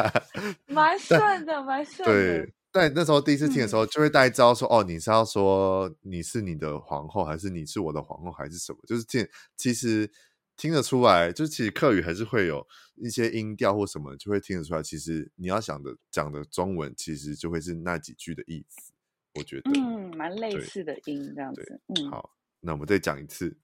[0.66, 2.12] 蛮顺的，蛮顺的。
[2.12, 8.78] 对，但那时候第一次听的时候，就会大概知道说，哦，你是要说你是你的皇后，还是你是我的皇后，还是什么？
[8.86, 10.10] 就是听，其实
[10.56, 14.82] 听得出来，就其实客语还是会有一些音调或什么，就会听得出来。
[14.82, 18.92] 其实你要想的讲的中文，其实就会是那几句的意思。
[19.34, 21.80] 我觉得，嗯，蛮类似的音这样子。
[21.88, 23.56] 嗯，好，那我们再讲一次。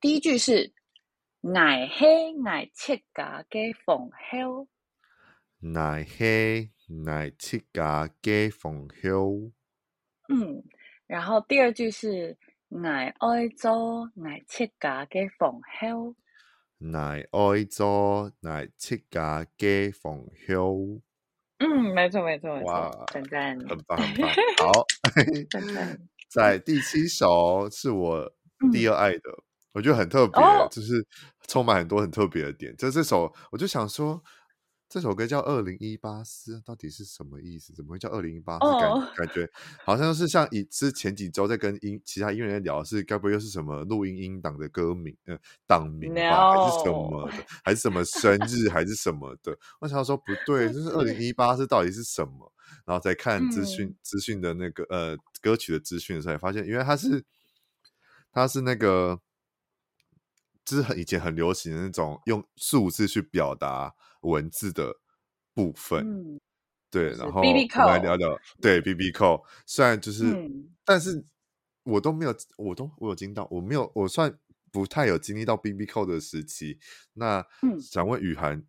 [0.00, 0.72] 第一句是
[1.54, 4.66] 爱黑爱七家给缝后，
[5.74, 6.70] 爱黑
[7.06, 9.52] 爱七家给缝后。
[10.28, 10.62] 嗯，
[11.06, 12.38] 然后第二句是
[12.82, 16.14] 爱爱做爱七家给缝后，
[16.94, 21.02] 爱爱做爱七家给缝后。
[21.58, 24.86] 嗯，没错没错没错，哇，赞赞，很棒很棒，好
[26.32, 28.32] 在第七首是我
[28.72, 29.30] 第二爱的。
[29.30, 30.70] 嗯我觉得很特别，oh!
[30.70, 31.06] 就是
[31.46, 32.76] 充满很多很特别的点。
[32.76, 34.20] 就这首，我就想说，
[34.88, 37.72] 这首歌叫《二零一八四》，到底是什么意思？
[37.72, 38.66] 怎么会叫二零一八四？
[38.66, 39.48] 感 感觉
[39.84, 45.16] 好像是像以之前几周在跟音其他音乐人聊，是该不会又是什么录音音档的歌名？
[45.26, 47.44] 嗯、呃，档名吧.还是什么的？
[47.62, 48.68] 还是什么生日？
[48.68, 49.56] 还是什么的？
[49.78, 52.52] 我想说不对，就是二零一八是到底是什么？
[52.84, 57.24] 然后再看资讯资讯的那个呃歌曲的资讯的时候，才发现，因为它是
[58.32, 59.20] 它是那个。
[60.76, 64.94] 是很以前很流行的那种用数字去表达文字的
[65.54, 66.40] 部分，嗯、
[66.90, 71.24] 对，然后我们来聊聊，对，BB Call，虽然就是、嗯，但是
[71.84, 74.38] 我都没有，我都我有经到，我没有，我算
[74.70, 76.78] 不太有经历到 BB Call 的时期。
[77.14, 78.64] 那、嗯、想问雨涵，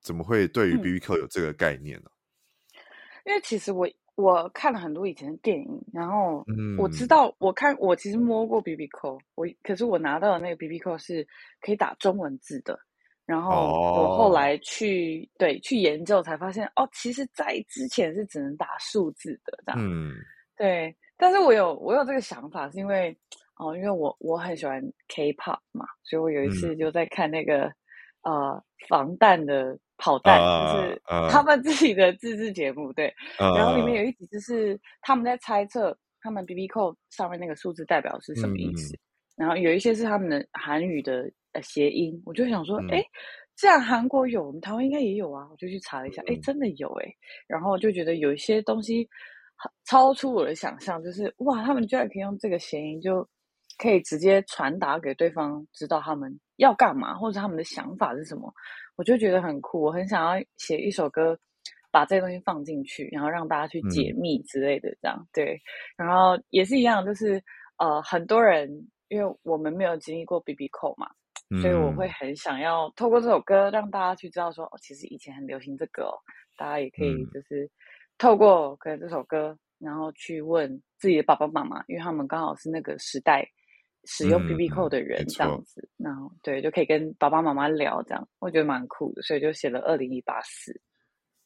[0.00, 2.10] 怎么会对于 BB Call 有这个概念呢？
[3.26, 3.88] 因为其实我。
[4.20, 6.44] 我看了很多以前的电影，然后
[6.78, 11.26] 我知道，嗯、我看我其实摸过 BB Call，我可是我拿到的那个 BB Call 是
[11.60, 12.78] 可以打中文字的，
[13.26, 20.14] 然后我后来去、哦、对去研究才发现，哦，其实在之前是只能打数字的这样，嗯，
[20.56, 23.16] 对，但是我有我有这个想法，是因为
[23.56, 27.64] 哦，因为我我很喜欢 K-pop 嘛，所以我有一次就在看那个、
[28.22, 29.78] 嗯、呃防弹的。
[30.00, 33.14] 跑弹就是他们自己的自制节目，对。
[33.38, 38.98] 然后里面有一集就是他们在猜测他们 bbc 上面那个数字代表是什么意思。
[39.36, 43.04] 然后有一些是他们的韩语的呃谐音，我就想说，哎，
[43.56, 45.46] 这样韩国有，我们台湾应该也有啊。
[45.50, 47.14] 我就去查了一下，哎，真的有哎。
[47.46, 49.08] 然后就觉得有一些东西
[49.86, 53.26] 超出我的想象，就是哇，他们居然可以用这个谐音，就
[53.78, 58.52] 可以直接传达给对方，知道他们要干嘛，或者他们的想法是什么。
[59.00, 61.34] 我就觉得很酷，我很想要写一首歌，
[61.90, 65.58] 把这些东西放进去，然后让大家去解密之类的，这样、嗯、对。
[65.96, 67.42] 然后也是一样，就是
[67.78, 68.68] 呃，很多人
[69.08, 71.08] 因为我们没有经历过 BB Call 嘛、
[71.48, 76.12] 嗯，所以我会很想要透过这首歌让大家去知道说，哦，其实以前很流行这个哦，
[76.58, 77.66] 大家也可以就是
[78.18, 83.48] 透过可能这首歌，然后去问自己的爸爸妈妈，因为他们刚好是那个时代。
[84.04, 90.80] 使用 BB Call 的人这样子，嗯、然后对，就可以跟爸爸妈妈聊这样，我觉得蛮酷的，所以就写了二零一八四。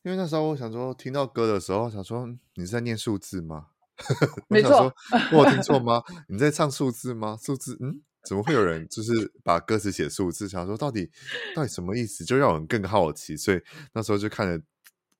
[0.03, 3.69] 因为那时候我想说，听到歌的时候，想说你是在念数字吗？
[4.49, 4.93] 没错，
[5.33, 6.03] 我有听错 吗？
[6.29, 7.39] 你在唱数字吗？
[7.41, 10.49] 数字，嗯，怎么会有人就是把歌词写数字？
[10.49, 11.11] 想说到底
[11.55, 12.25] 到底什么意思？
[12.25, 13.61] 就让我们更好奇，所以
[13.93, 14.61] 那时候就看了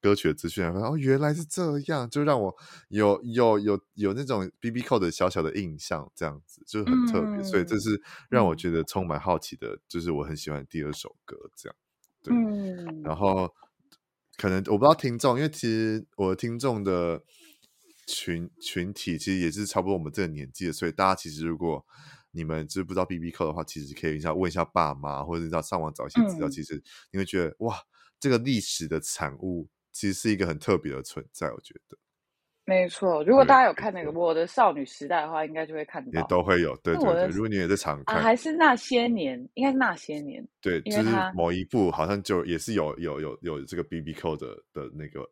[0.05, 2.55] 歌曲的资讯，然后哦，原来是这样，就让我
[2.88, 7.98] 有有有有那种 BB Cole 的小小的印象，这样子就是很特别，嗯、所以这是
[8.28, 11.76] 让我觉得充满好奇的，就是我很喜欢第二首歌，这样
[12.22, 12.36] 对。
[12.36, 13.50] 嗯、然后
[14.36, 17.22] 可能我不知道听众，因为其实我的听众的
[18.07, 21.82] 群群体其实也是差不多我们这个年纪的，所以大家其实如果
[22.32, 26.46] 你们就是不知道 BB Cole 的话，其实可以一下问一下爸妈，或者是上网找一些资料。
[26.46, 27.74] 嗯、其实你会觉得哇，
[28.20, 31.47] 这个历史的产物其实是一个很特别的存在。
[31.51, 31.97] 我觉得
[32.66, 33.22] 没错。
[33.24, 36.76] 如果大家有看那个《我的少女时代》的话，应该就会看到，也都会有。
[36.78, 40.47] 对对对，如果你也在常看，啊、还是那些年，应该是那些年。
[40.61, 45.28] 对，就是某一部好像就也是有有有有这个 BB Cole 的的那个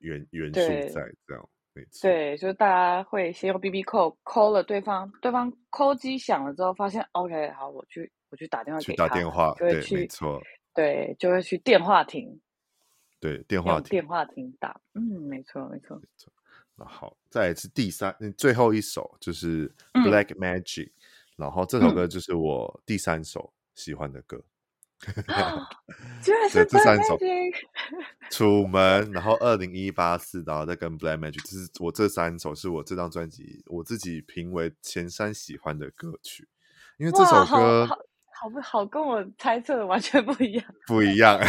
[0.00, 0.60] 元元素
[0.92, 1.48] 在这样。
[2.00, 10.40] 对，就是大家会先用 BB Call call 了对方，对方 call 机响了之后，发现 OK，好，我去我去打电话给他，去打电话，对，没错，
[10.74, 12.40] 对，就会去电话亭，
[13.18, 16.32] 对，电话亭，电话亭打，嗯，没错，没错，没错。
[16.76, 20.92] 那好，再来是第三，最后一首就是 Black Magic，嗯，
[21.36, 24.42] 然后这首歌就是我第三首喜欢的歌。
[26.22, 27.18] 居然是这三首，
[28.30, 36.48] 楚 门，然后二零一八四，然后再跟 Black Magic，就是我这三首是我这张专辑我自己评为前三喜欢的歌曲，
[36.96, 37.86] 因为这首歌
[38.38, 41.40] 好好不好，跟我猜测的完全不一样，不一样，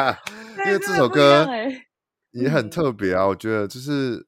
[0.66, 1.46] 因为这首歌
[2.30, 4.26] 也很特别啊，我觉得就是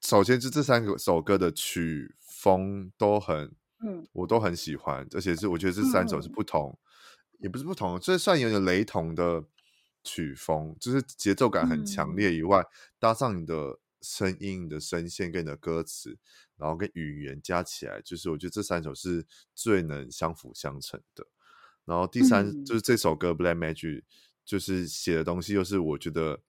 [0.00, 3.54] 首先就这三个首歌的曲风都很，
[3.86, 6.78] 嗯，我都很喜欢，而且是我觉得这三首是不同。
[7.40, 9.42] 也不是不同，这算有点雷同的
[10.04, 12.66] 曲风，就是节奏感很强烈以外，嗯、
[13.00, 16.16] 搭上你的声音、你的声线跟你的歌词，
[16.62, 21.26] 然后跟语言加起来，就是我觉得这三首是最能相辅相成的。
[21.84, 24.00] 然后第三、嗯、就是这首歌《Black Magic》，
[24.44, 26.40] 就是写的东西又是我觉得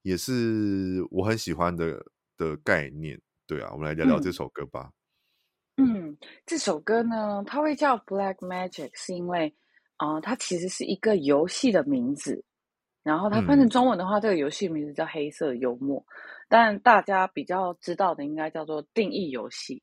[0.00, 2.02] 也是我很喜欢的
[2.38, 3.20] 的概念。
[3.46, 4.90] 对啊，我们来聊聊这首歌吧。
[5.76, 6.16] 嗯，
[6.46, 9.54] 这首歌呢，它会叫《Black Magic》，是因为。
[10.00, 12.40] 啊、呃，它其实是一个游戏的名字，
[13.02, 16.00] 然后它翻成中文的话，嗯、这个游戏名字叫《黑色幽默》，
[16.48, 19.82] 但大家比较知道的应该叫做定义游戏。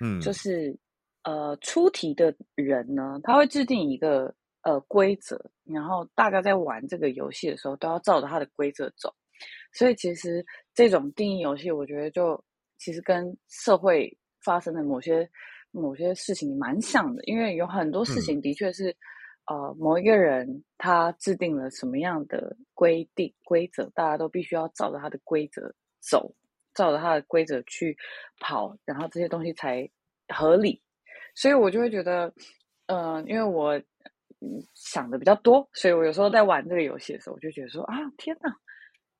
[0.00, 0.76] 嗯，就是
[1.22, 9.14] 呃，出题的人呢，他会制定一个呃规则，然后大家在玩这个游戏的时候都要照着他的规则走。
[9.72, 12.42] 所以其实这种定义游戏，我觉得就
[12.78, 15.28] 其实跟社会发生的某些
[15.70, 18.96] 某些事情蛮像的，因为有很多事情的确是。
[19.46, 26.34] 嗯呃，某一个人他制定了什么样的规定规则，大家都必须要照着他的规则走，
[26.74, 27.96] 照着他的规则去
[28.40, 29.88] 跑，然后这些东西才
[30.28, 30.82] 合理。
[31.34, 32.32] 所以我就会觉得，
[32.86, 33.80] 嗯、呃，因为我
[34.74, 38.52] 想的比较多，所以我有时候在玩这个游戏的时候，我就觉得说啊，天哪，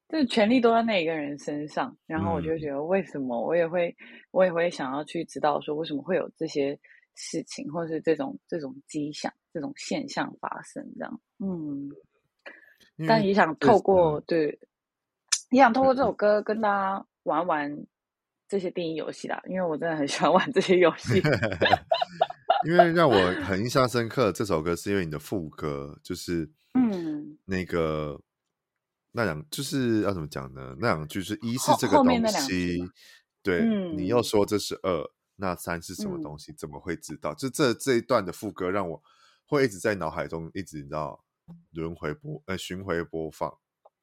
[0.09, 3.41] 这个权力都在那一个人身上，然后我就觉得为什么？
[3.41, 3.95] 我也会，
[4.33, 6.79] 我也会想要去知道说为什么会有这些
[7.17, 9.33] 事情，或是这种这种迹象。
[9.53, 11.91] 这种现象发生，这样，嗯，
[13.09, 14.59] 但也想透过对，对，
[15.49, 17.87] 也想透过这首歌跟大家玩玩
[18.47, 21.23] 这些电影游戏啦，因为我真的很喜欢玩这些游戏。
[22.69, 26.47] 因为让我很印象深刻，这首歌是因为你的副歌，就是
[26.79, 28.21] 嗯，那个
[29.13, 30.77] 那两就是要怎么讲呢？
[30.79, 32.77] 那两句是一是这个东西，
[33.43, 36.53] 对，嗯、你又说这是二，那三是什么东西？
[36.53, 37.33] 嗯、怎么会知道？
[37.35, 39.03] 就这这一段的副歌让我。
[39.49, 41.25] 会一直在脑海中一直你知道
[41.71, 43.49] 轮回播呃巡回播放，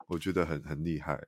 [0.08, 1.22] 我觉得很很厉害。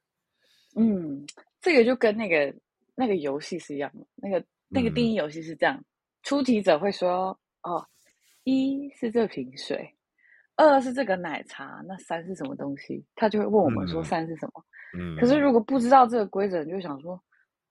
[0.78, 1.28] 嗯，
[1.60, 2.56] 这个就跟那个
[2.96, 5.86] 那个游戏是一样的，那个那个定义游戏是这样：嗯、
[6.24, 7.86] 出题者会说哦，
[8.46, 9.94] 一是这瓶水，
[10.56, 13.06] 二是这个奶茶，那三是什么东西？
[13.16, 14.66] 他就会问我们说三是什么？
[14.98, 17.22] 嗯，可是如果不知道这个规则，你就想说，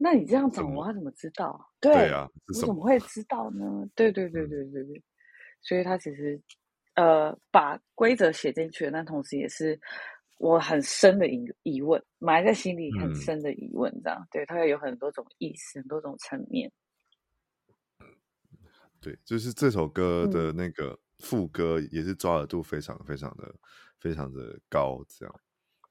[0.05, 1.59] 那你这样讲我要怎么知道？
[1.81, 3.89] 对，呀啊，我怎么会知道呢？
[3.95, 5.03] 对对对对对对。
[5.63, 6.39] 所以他其实，
[6.95, 9.81] 呃，把规则写进去，但同时也是
[10.37, 14.21] 我很深的疑疑问，埋在心里很深的疑问，这样。
[14.21, 16.71] 嗯、对，它会有很多种意思，很多种层面。
[19.01, 23.55] 对，就是这首歌的那个副歌也是抓耳度非常非常的
[23.99, 25.41] 非常的高，这样。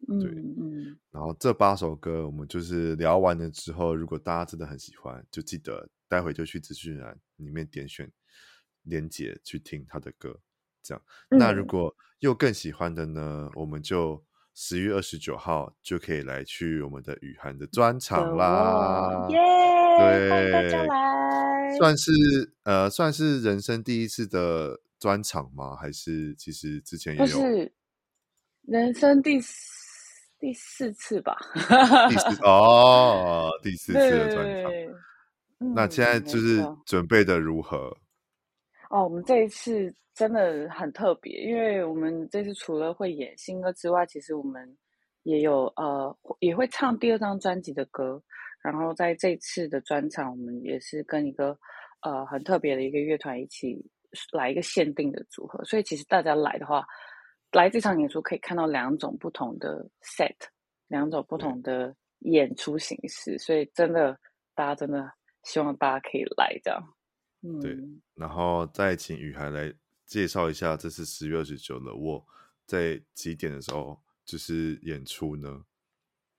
[0.08, 0.56] 对，嗯。
[0.58, 8.12] 嗯，然后这八首歌我们就是聊完了之后，如果大家真的很喜欢，就记得待会就去资讯栏里面点选。
[8.86, 10.38] 连接去听他的歌，
[10.82, 11.02] 这样。
[11.30, 13.50] 嗯、那如果又更喜欢的呢？
[13.56, 14.22] 我们就
[14.54, 19.26] 十月二十九号就可以来去我们的雨涵的专场啦！
[19.30, 19.40] 耶，
[20.60, 21.78] 对。
[21.78, 22.12] 算是
[22.64, 25.78] 呃，算是人生第一次的专场吗？
[25.78, 27.26] 还是其实之前也有？
[27.26, 27.72] 是
[28.64, 29.83] 人生第四
[30.44, 31.38] 第四次吧。
[32.10, 34.72] 第四哦，第四次的专场。
[35.74, 37.96] 那现在就是准备的如何？
[38.90, 44.68] 哦，我们这一次真的很特别，因为我们这次除了会演新歌之外，其实我们
[45.24, 48.22] 也有呃也会唱第二张专辑的歌。
[48.62, 51.58] 然后在这次的专场，我们也是跟一个
[52.02, 53.82] 呃很特别的一个乐团一起
[54.34, 55.64] 来一个限定的组合。
[55.64, 56.86] 所以其实大家来的话，
[57.54, 60.36] 来这场演出可以看到两种不同的 set，
[60.88, 63.38] 两种不同的演出形式。
[63.38, 64.20] 所以真的，
[64.54, 65.12] 大家真的。
[65.46, 66.96] 希望大家可以来这样，
[67.42, 67.78] 嗯，对，
[68.16, 69.74] 然后再请雨涵来
[70.06, 72.26] 介绍一下，这次十月二十九的我
[72.66, 75.66] 在几点的时候就是演出呢？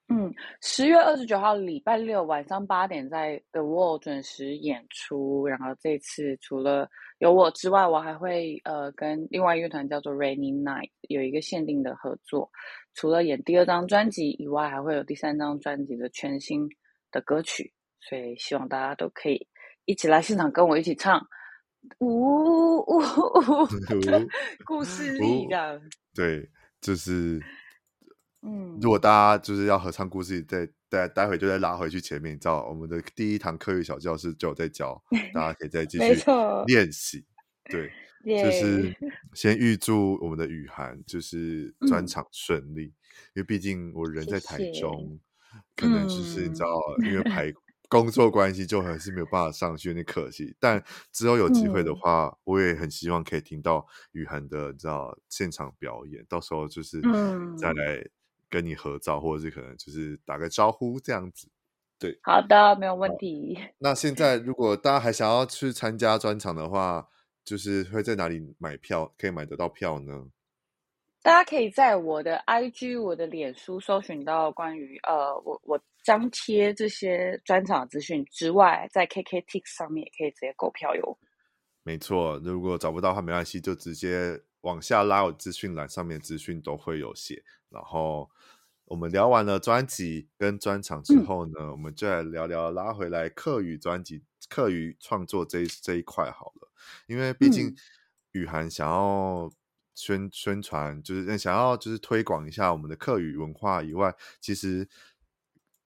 [0.08, 5.46] 嗯，十月二十九号礼拜六晚上八点在 The Wall 准时演出。
[5.46, 6.88] 然后这次除了
[7.18, 12.50] 有我之外，我还会呃跟另外一个乐团叫做 Rainy Night 有一个限定的合作。
[12.94, 16.68] 除了演第二张专辑以外，还会有第三张专辑的全新
[17.10, 17.72] 的歌曲。
[18.06, 19.48] 所以希望大家都可以
[19.86, 21.26] 一起来现场跟我一起唱，
[22.00, 23.00] 呜呜呜，
[24.66, 25.80] 故事力这样。
[26.14, 26.46] 对，
[26.82, 27.40] 就是，
[28.44, 36.22] 嗯，如果大家就是要合唱故事，再待待会就再拉回去前面，你知道我们的第一堂课语小教室就有在教，大家可以再继 续
[36.66, 37.24] 练习。
[37.70, 37.90] 对，
[38.24, 38.94] 就是
[39.32, 45.18] 先预祝我们的雨涵就是专场顺利，因为毕竟我人在台中，
[45.74, 46.68] 可能就是你知道，
[47.04, 47.52] 因为排。
[47.86, 50.56] 工作关系就还是没有办法上去，有点可惜。
[50.58, 50.82] 但
[51.12, 56.24] 之后有机会的话，嗯、我也很希望可以听到雨涵的，你知道现场表演。
[56.28, 57.00] 到时候就是
[57.56, 58.04] 再来
[58.54, 61.48] 跟你合照，嗯、或者是可能就是打个招呼这样子。
[61.98, 63.58] 对，好的，没有问题。
[63.78, 67.08] 那现在如果大家还想要去参加专场的话，
[67.44, 69.12] 就是会在哪里买票？
[69.18, 70.26] 可以买得到票呢？
[71.22, 81.18] 大家可以在我的 IG、我的脸书搜寻到关于呃，我我张贴这些专场资讯之外，在 KKTix 上面也可以直接购票哟。
[81.82, 87.42] 没错，如果找不到的话没关系，就直接往下拉，我资讯栏上面资讯都会有写。
[87.74, 88.30] 然后
[88.86, 96.70] 我们聊完了专辑跟专场之后呢，嗯、我们就来聊聊拉回来客语专辑、客语创作这一这一块好了，
[97.08, 97.74] 因为毕竟
[98.32, 99.52] 雨涵想要。
[99.96, 104.88] 宣宣传就是想要就是推广一下我们的客语文化以外，其实，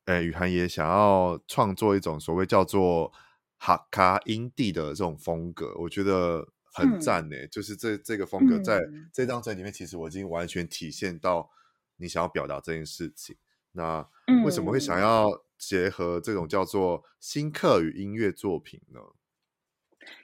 [0.06, 3.12] 呃，雨涵也想要创作一种所谓叫做
[3.58, 7.36] 哈卡阴地的这种风格，我觉得很赞呢。
[7.36, 8.82] 嗯、就是这这个风格在
[9.12, 11.50] 这张专辑里面，其实我已经完全体现到
[11.98, 13.36] 你想要表达这件事情。
[13.72, 14.04] 那
[14.44, 15.28] 为什么会想要
[15.58, 19.00] 结合这种叫做新客与音乐作品呢？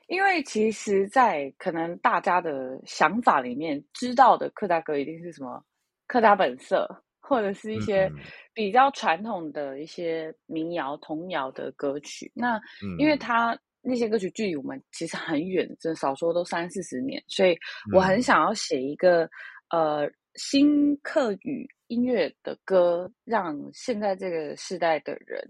[0.07, 5.63] 因为其实，在可能大家的想法里面，知道的客家歌一定是什么
[6.07, 6.89] 客家本色，
[7.21, 8.11] 或者是一些
[8.55, 12.31] 比较传统的一些民谣、童谣的歌曲。
[12.35, 12.59] 那
[12.99, 17.57] 因为他那些歌曲距离我们其实很远，这少说都三四十年，所以
[17.95, 19.29] 我很想要写一个
[19.71, 25.43] 呃新客语音乐的歌，让现在这个世代的人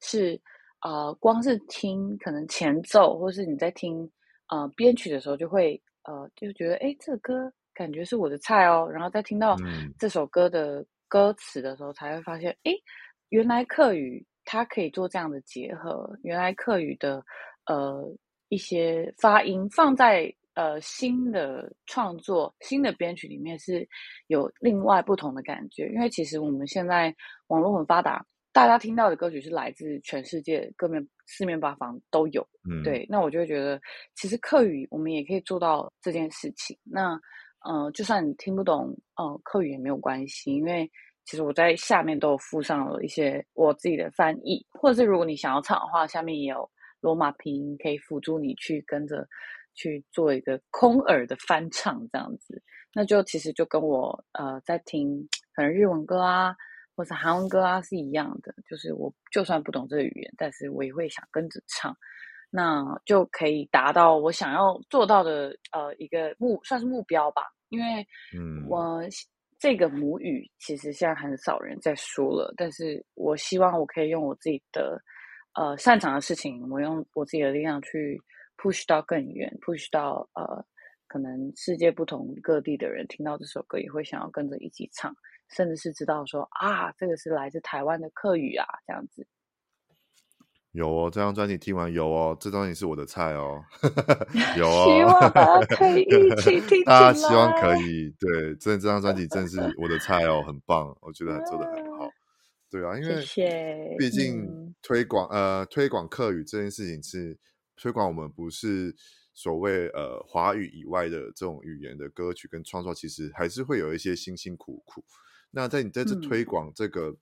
[0.00, 0.40] 是。
[0.82, 4.10] 呃，光是听可能前奏，或是你在听
[4.48, 8.88] 呃编曲的时候，就会呃就觉得，哎，这个歌感觉是我的菜哦。
[8.90, 9.54] 然后再听到
[9.98, 12.72] 这首歌的歌词的时候，才会发现，哎，
[13.28, 16.18] 原来客语它可以做这样的结合。
[16.22, 17.22] 原来客语的
[17.66, 18.10] 呃
[18.48, 23.88] 一些发音放在呃新的创作、新的编曲里面是
[24.26, 25.88] 有另外不同的感觉。
[25.94, 27.14] 因为其实我们现在
[27.48, 28.24] 网络很发达。
[28.52, 33.80] 大家听到的歌曲是来自全世界各面四面八方都有，嗯，对，那我就会觉得，
[34.16, 36.76] 其实客语我们也可以做到这件事情。
[36.82, 37.12] 那，
[37.60, 40.90] 呃，就算你听不懂，呃，客语也没有关系，因为
[41.24, 46.68] 其实我在下面都有附上了一些我自己的翻译，或者是如果你想要唱的话，下面也有
[47.00, 49.24] 罗马拼音可以辅助你去跟着
[49.80, 52.62] 去做一个空耳的翻唱，这样子，
[52.92, 56.54] 那就其实就跟我呃在听可能日文歌啊。
[56.96, 61.96] 或者韩文歌啊是一样的，就是我就算不懂这个语言，但是我也会想跟着唱，
[62.50, 67.40] 那就可以达到我想要做到的呃一个目算是目标吧。
[67.70, 69.00] 因为嗯，我
[69.58, 75.00] 这个母语其实现在很少人在说了，但是我希望我可以用我自己的
[75.54, 78.20] 呃擅长的事情，我用我自己的力量去
[78.60, 80.64] push 到更远，push 到呃
[81.06, 85.14] 可能世界不同各地的人听到这首歌也会想要跟着一起唱。
[85.48, 89.26] 甚至是知道说啊，这个是来自台湾的客语啊，这样子。
[90.70, 93.60] 有哦，这张专辑听完有哦，这张也是我的菜哦，
[94.56, 102.08] 有哦，希望大家可以一起 听，大家希望可以，对，这这张专辑真的是我的菜哦，很棒，我觉得做的很好，
[102.70, 107.36] 对啊，因为毕竟推广、嗯、呃推广客语这件事情是
[107.80, 108.94] 推广我们不是
[109.32, 115.02] 所谓呃华语以外的这种语言的歌曲跟创作，其实还是会有一些辛辛苦苦。
[115.50, 117.08] 那在你在这推广这个。
[117.08, 117.16] 嗯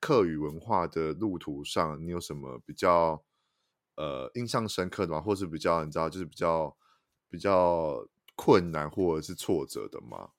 [0.00, 3.22] 客语文化的路途上，你有什么比较
[3.94, 5.20] 呃印象深刻的吗？
[5.20, 6.76] 或是比较你知道，就是比较
[7.28, 10.30] 比较困难或者是挫折的吗？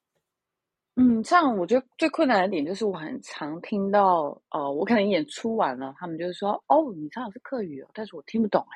[0.95, 8.75] 嗯，像我觉得最困难的点就是我很常听到，呃，我可能演出完了，他们就是说，哦，你唱的是客语哦，但是我听不懂哎，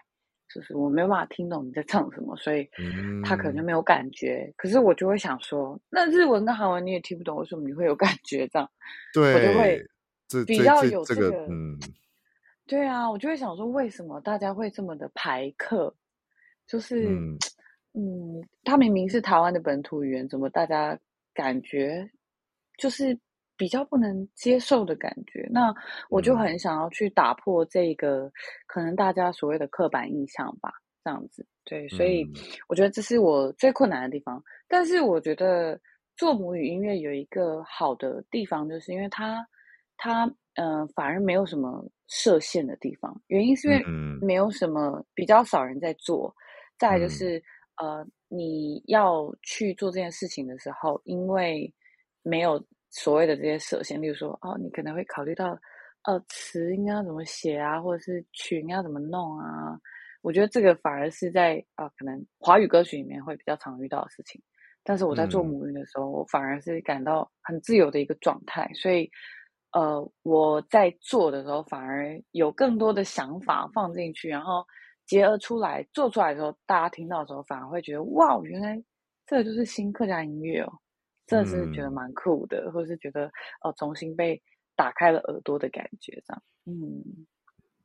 [0.53, 2.69] 就是我没有办法听懂你在唱什么，所以
[3.23, 4.45] 他可能就没有感觉。
[4.48, 8.48] 嗯、可是我就会想说，那日文跟韩文你也听不懂，为什么你会有感觉？
[8.48, 8.69] 这样，
[9.14, 9.86] 对，我就会。
[10.48, 11.78] 比较有这个，这这这嗯，
[12.65, 15.94] 对啊，我就会想说，为什么大家会这么的排课？
[16.65, 17.38] 就是，嗯，
[17.95, 20.98] 嗯，它明明是台湾的本土语言，怎么大家
[21.34, 22.10] 感觉
[22.78, 23.14] 就是
[23.62, 25.48] 比较不能接受的感觉？
[25.52, 25.72] 那
[26.10, 28.32] 我就很想要去打破这个、嗯、
[28.66, 30.72] 可能大家所谓的刻板印象吧，
[31.04, 31.46] 这样子。
[31.64, 32.28] 对，所以
[32.68, 34.44] 我觉得这是我最困难的地方。
[34.68, 35.80] 但是我觉得
[36.18, 39.48] 做母语音乐有一个好的地方，就是因为它。
[40.04, 40.26] 它
[40.56, 43.84] 嗯、呃，反而没有什么设限的地方，原因是因为
[44.20, 46.34] 没有什么比较少人在做。
[46.80, 47.38] 再来就是、
[47.84, 51.72] 嗯、呃，你要去做这件事情的时候，因为
[52.24, 52.60] 没有
[52.92, 55.58] 所谓的这些设限，例如说哦，你可能会考虑到
[56.04, 59.80] 呃词应该要怎么写啊，或者是曲应该要怎么弄啊。
[60.22, 64.40] 我觉得这个反而是在啊、呃，可能华语歌曲里面会比较常遇到的事情。
[64.84, 69.10] 但是我在做母语的时候，嗯、我反而是感到很自由的一个状态，所以。
[69.74, 74.66] 呃，我在做的时候，反而有更多的想法放进去，然后
[75.06, 78.84] 结合出来做出来的时候，大家听到的时候，反而会觉得哇，原来
[79.26, 80.74] 这个就是新客家音乐哦，
[81.32, 83.28] 真的是觉得蛮酷的，嗯、或者是觉得
[83.62, 84.41] 哦、呃，重新被
[84.76, 87.26] 打开了耳朵的感觉，这样，嗯，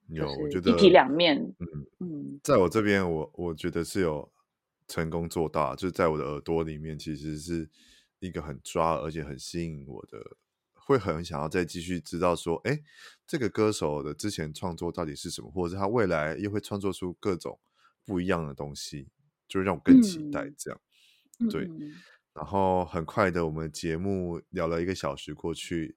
[0.08, 1.66] 有，我觉得一体两面，嗯
[2.00, 4.30] 嗯，在我这边，我我觉得是有
[4.88, 7.70] 成功做到，就是在我的耳朵里面，其实是
[8.18, 10.36] 一个很抓，而且很吸引我的。
[10.88, 12.80] 会很想要再继续知道说，哎，
[13.26, 17.58] 这个歌手的之前创作到底是什么，或者是他未来又会创作出各种
[18.04, 19.08] 不一样的东西，
[19.48, 20.80] 就让我更期待这样。
[21.40, 21.68] 嗯、对，
[22.36, 25.96] 然后很快的，我们节目聊了一个小时过去，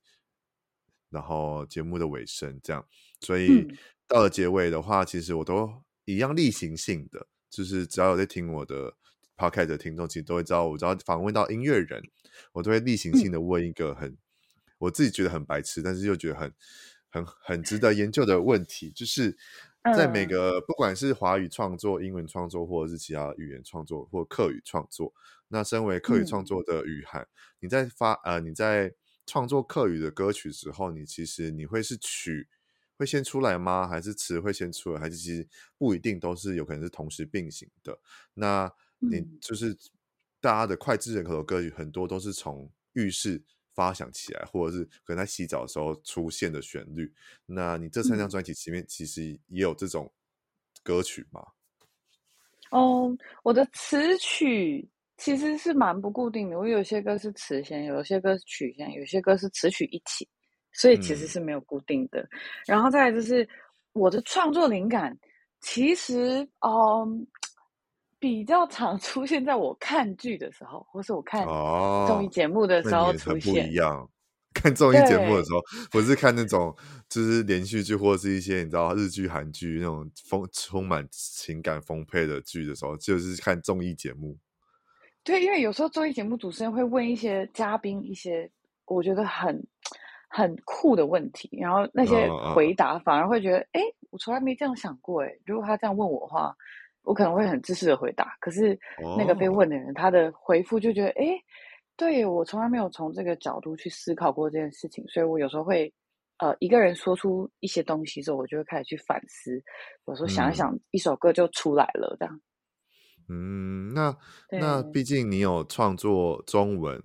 [1.09, 2.87] 然后节目的尾声这样，
[3.19, 3.67] 所以
[4.07, 8.95] 到了结尾的话，其实我都一样例行性的，就是只要有在听我的
[9.35, 12.01] podcast 的听众，其实都会知道，我只要访问到音乐人，
[12.53, 14.17] 我都会例行性的问一个很。
[14.79, 16.53] 我自己觉得很白痴，但是又觉得很、
[17.09, 19.37] 很、很值得研究的问题，就是
[19.93, 25.13] 在每个不管是华语创作、英文创作，或者是其他语言创作或客语创作，
[25.49, 27.27] 那身为客语创作的雨涵，嗯、
[27.59, 28.95] 你在发呃你在
[29.26, 32.47] 创作客语的歌曲时候，你其实你会是曲
[32.97, 33.85] 会先出来吗？
[33.88, 34.99] 还是词会先出来？
[35.01, 35.45] 还是其实
[35.77, 37.99] 不一定都是有可能是同时并行的？
[38.34, 39.76] 那你就是
[40.39, 43.43] 大家的脍炙人口的歌曲，很多都是从浴室。
[43.71, 47.13] 发想起来，或者是可能在洗澡的时候出现的旋律。
[47.45, 50.11] 那你这三张专辑前面其实也有这种
[50.84, 51.41] 歌曲吗？
[52.71, 54.85] 哦，我的词曲
[55.19, 56.57] 其实是蛮不固定的。
[56.57, 60.27] 我有些歌是词先，有些歌是曲先，有些歌是词曲一起，
[60.71, 62.21] 所以其实是没有固定的。
[62.21, 62.29] 嗯、
[62.65, 63.47] 然后再来就是
[63.93, 65.15] 我的创作灵感，
[65.61, 67.27] 其实嗯。
[68.21, 71.45] 比较常 出现在我看剧的时候，或是我看
[72.05, 73.53] 综艺节目的时候出现。
[73.53, 74.09] 哦、不一样，
[74.53, 76.75] 看综艺节目的时候，不是看那种
[77.07, 84.37] 就是连续剧或是一些你知道日剧、韩剧那种丰充满情感丰沛的剧的时候，就是看综艺节目。
[85.23, 88.49] 对，因为有时候综艺节目主持人会问一些嘉宾一些
[88.85, 89.61] 我觉得很
[90.29, 96.55] 很酷的问题，然后那些回答反而会觉得，哎、哦，我从来没这样想过，哎，如果他这样问我的话。
[97.03, 98.77] 我可能会很自私的回答，可是
[99.17, 99.95] 那个被问的人，oh.
[99.95, 101.25] 他的回复就觉得，哎，
[101.95, 105.91] 对，我从来没有从这个角度去思考过这件事情，所以我有时候会，
[106.37, 109.59] 呃，一个人说出一些东西之后，我就会开始去反思，
[110.05, 112.41] 有时候想一想，一首歌就出来了，这样。
[113.30, 114.18] 嗯，那
[114.51, 117.01] 那毕竟你有创作中文，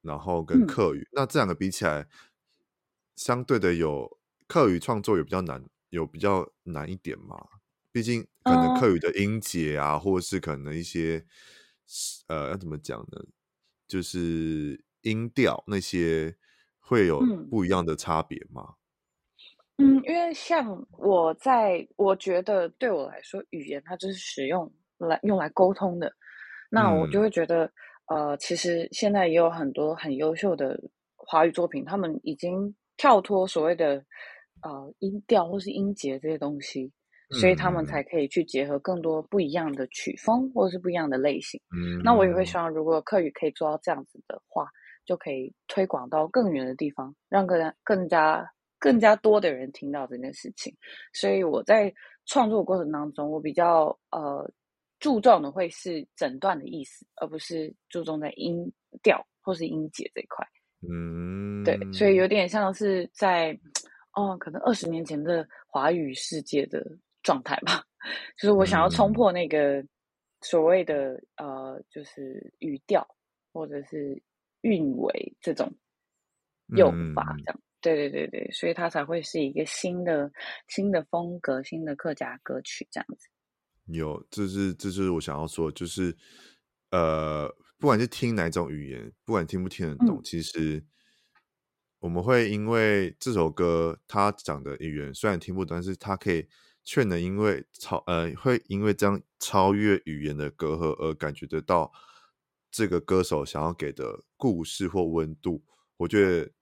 [0.00, 2.08] 然后跟客语，嗯、那这两个比起来，
[3.14, 7.36] 相对的有客语创作有比较难，有比较难一点嘛？
[7.92, 11.24] 毕竟可能客语的音节啊，uh, 或者是可能一些
[12.26, 13.24] 呃，要怎么讲呢？
[13.86, 16.36] 就是音调那些
[16.78, 17.20] 会有
[17.50, 18.74] 不一样的差别吗？
[19.78, 26.12] 嗯，因为像我在，我觉得对我来说，语言它就是使用来用来沟通的，
[26.70, 27.64] 那我就会觉得，
[28.06, 30.78] 嗯、呃，其实现在也有很多很优秀的
[31.16, 34.04] 华语作品，他们已经跳脱所谓的
[34.62, 36.92] 呃音调或是音节这些东西，
[37.38, 41.60] 所以他们才可以去结合更多不一样的曲风或者是不一样的类型。
[41.76, 44.68] 嗯，那我也会希望，如果客语可以做到这样子的话，
[45.04, 48.48] 就可以推广到更远的地方，让更更加。
[48.78, 50.72] 更加多的人听到这件事情，
[51.14, 51.92] 所以我在
[52.26, 54.48] 创作过程当中，我比较呃
[54.98, 60.46] 注重的会是整段的意思，而不是注重在音调或是音节这一块。
[60.88, 63.58] 嗯，对，所以有点像是在
[64.14, 66.84] 哦，可能二十年前的华语世界的
[67.22, 67.84] 状态吧，
[68.38, 69.84] 就是我想要冲破那个
[70.42, 73.06] 所谓的呃，就是语调
[73.52, 74.22] 或者是
[74.62, 75.72] 韵尾这种
[76.76, 77.60] 用法这样。
[77.80, 80.30] 对对对对，所以它才会是一个新的
[80.68, 83.28] 新的风格，新的客家歌曲这样子。
[83.94, 86.16] 有，这是这是我想要说，就是
[86.90, 87.48] 呃，
[87.78, 90.84] 不管是听哪种语言，不管听不听得懂，嗯、其实
[92.00, 96.46] 我们会因为这首歌它讲的语言虽然听不懂，但是它可以
[96.84, 101.92] 却能因为超呃，会因为这样超越语言的隔阂而感觉得到
[102.70, 105.64] 这个歌手想要给的故事或温度。
[105.96, 106.52] 我觉得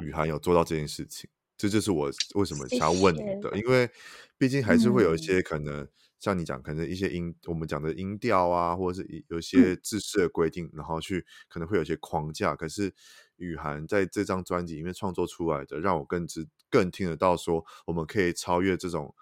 [0.00, 3.56] 雨涵有做到这件事情，嗯、这就是我为什么想要问你的，谢。
[3.56, 3.90] 谢，因为
[4.38, 5.88] 毕竟还是会有一些可能，嗯、
[6.18, 12.54] 像你讲，可能一些音，我们讲的音调啊，或者是有一些制式的规定，嗯、然后去可能会有一些框架。
[12.56, 12.92] 可是
[13.36, 19.14] 雨涵在这张专辑里面创作出来的，让我更知更听得到说，我们可以超越这种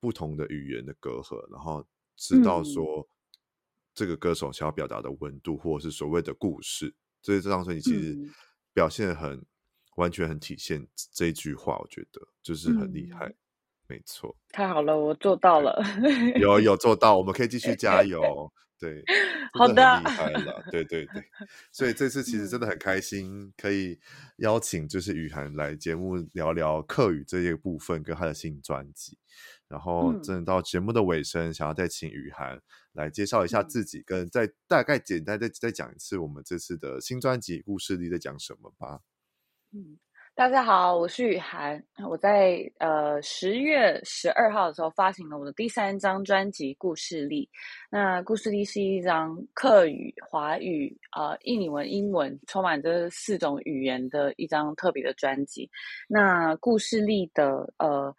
[0.00, 1.86] 不同的语言的隔阂，然后
[2.16, 3.08] 知道说、嗯、
[3.94, 6.94] 这个歌手想要表达的温度，或者是所谓的故事。
[7.22, 8.14] 所以这张专辑其实。
[8.14, 8.30] 嗯
[8.76, 9.42] 表现很
[9.94, 13.34] 完全，很体现这一句话，我觉得就是很厉害，嗯、
[13.88, 14.36] 没错。
[14.50, 15.80] 太好了，我做到了，
[16.40, 18.20] 有有做到，我们可以继续加油。
[18.78, 19.02] 对，
[19.54, 21.24] 好的，厉害了，对对对。
[21.72, 23.98] 所以这次其实真的很开心，可以
[24.36, 29.16] 邀请就是雨涵来节目聊聊客语这一部分跟他的新专辑。
[29.66, 32.60] 然后，真的到节目的尾声，嗯、想要再请雨涵
[32.92, 39.00] 来介绍一下自己，嗯、跟再大概简单再再讲一次我们这次的新专辑故事力在讲什么吧。
[39.72, 39.98] 嗯，
[40.36, 47.48] 大家好，我是雨涵，我在呃十月十二号的时候发行了我的第三张专辑《故事力》。
[47.90, 55.70] 那《故事力》是一张客语、华语、呃印尼文、英文，充满这四种语言的一张特别的专辑。
[56.06, 58.14] 那《故事力》的呃。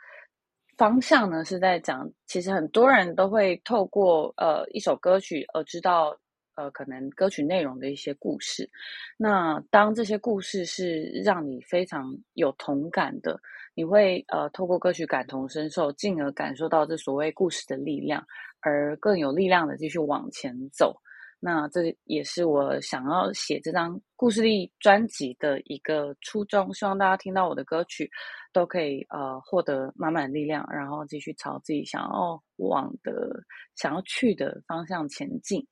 [0.76, 6.16] 方向呢是在讲，其实很多人都会透过呃一首歌曲而知道
[6.58, 8.70] 呃可能歌曲内容的一些故事。
[9.16, 13.40] 那当这些故事是让你非常有同感的，
[13.76, 18.26] 你会呃透过歌曲感同身受，进而感受到这所谓故事的力量，
[18.60, 21.00] 而更有力量的继续往前走。
[21.40, 28.10] 那这也是我想要写这张故事力专辑的一个初衷，希望大家听到我的歌曲，
[28.52, 33.40] 都可以呃获得满满力量，然后继续朝自己想要往的、
[33.76, 35.64] 想要去的方向前进。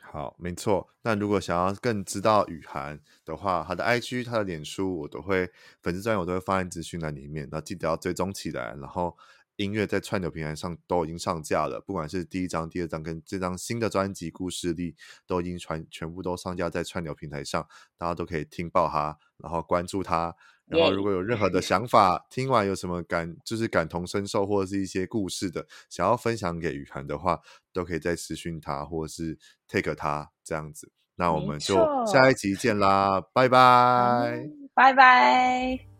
[0.00, 0.88] 好，没错。
[1.02, 5.50] 那如果想要更知道雨涵的话，他的 IG、他的脸书，我都会
[5.82, 9.16] 粉丝专页我都会放在资讯栏里面，那记得要追踪起来，然后。
[9.56, 14.92] 音乐在串流平台上都已经上架了，不管是第一张、第二张跟这张新的专辑《故事力》，
[15.26, 17.66] 都已经全全部都上架在串流平台上，
[17.96, 20.36] 大家都可以听爆它，然后关注它。
[20.68, 27.40] 然后如果有任何的想法.听完有什么感，就是感同身受或者是一些故事的，想要分享给雨涵的话，
[27.72, 29.38] 都可以再私讯他，或者是
[29.68, 30.90] take 他这样子。
[31.14, 31.76] 那我们就
[32.06, 35.95] 下一集见啦，错拜拜，拜拜。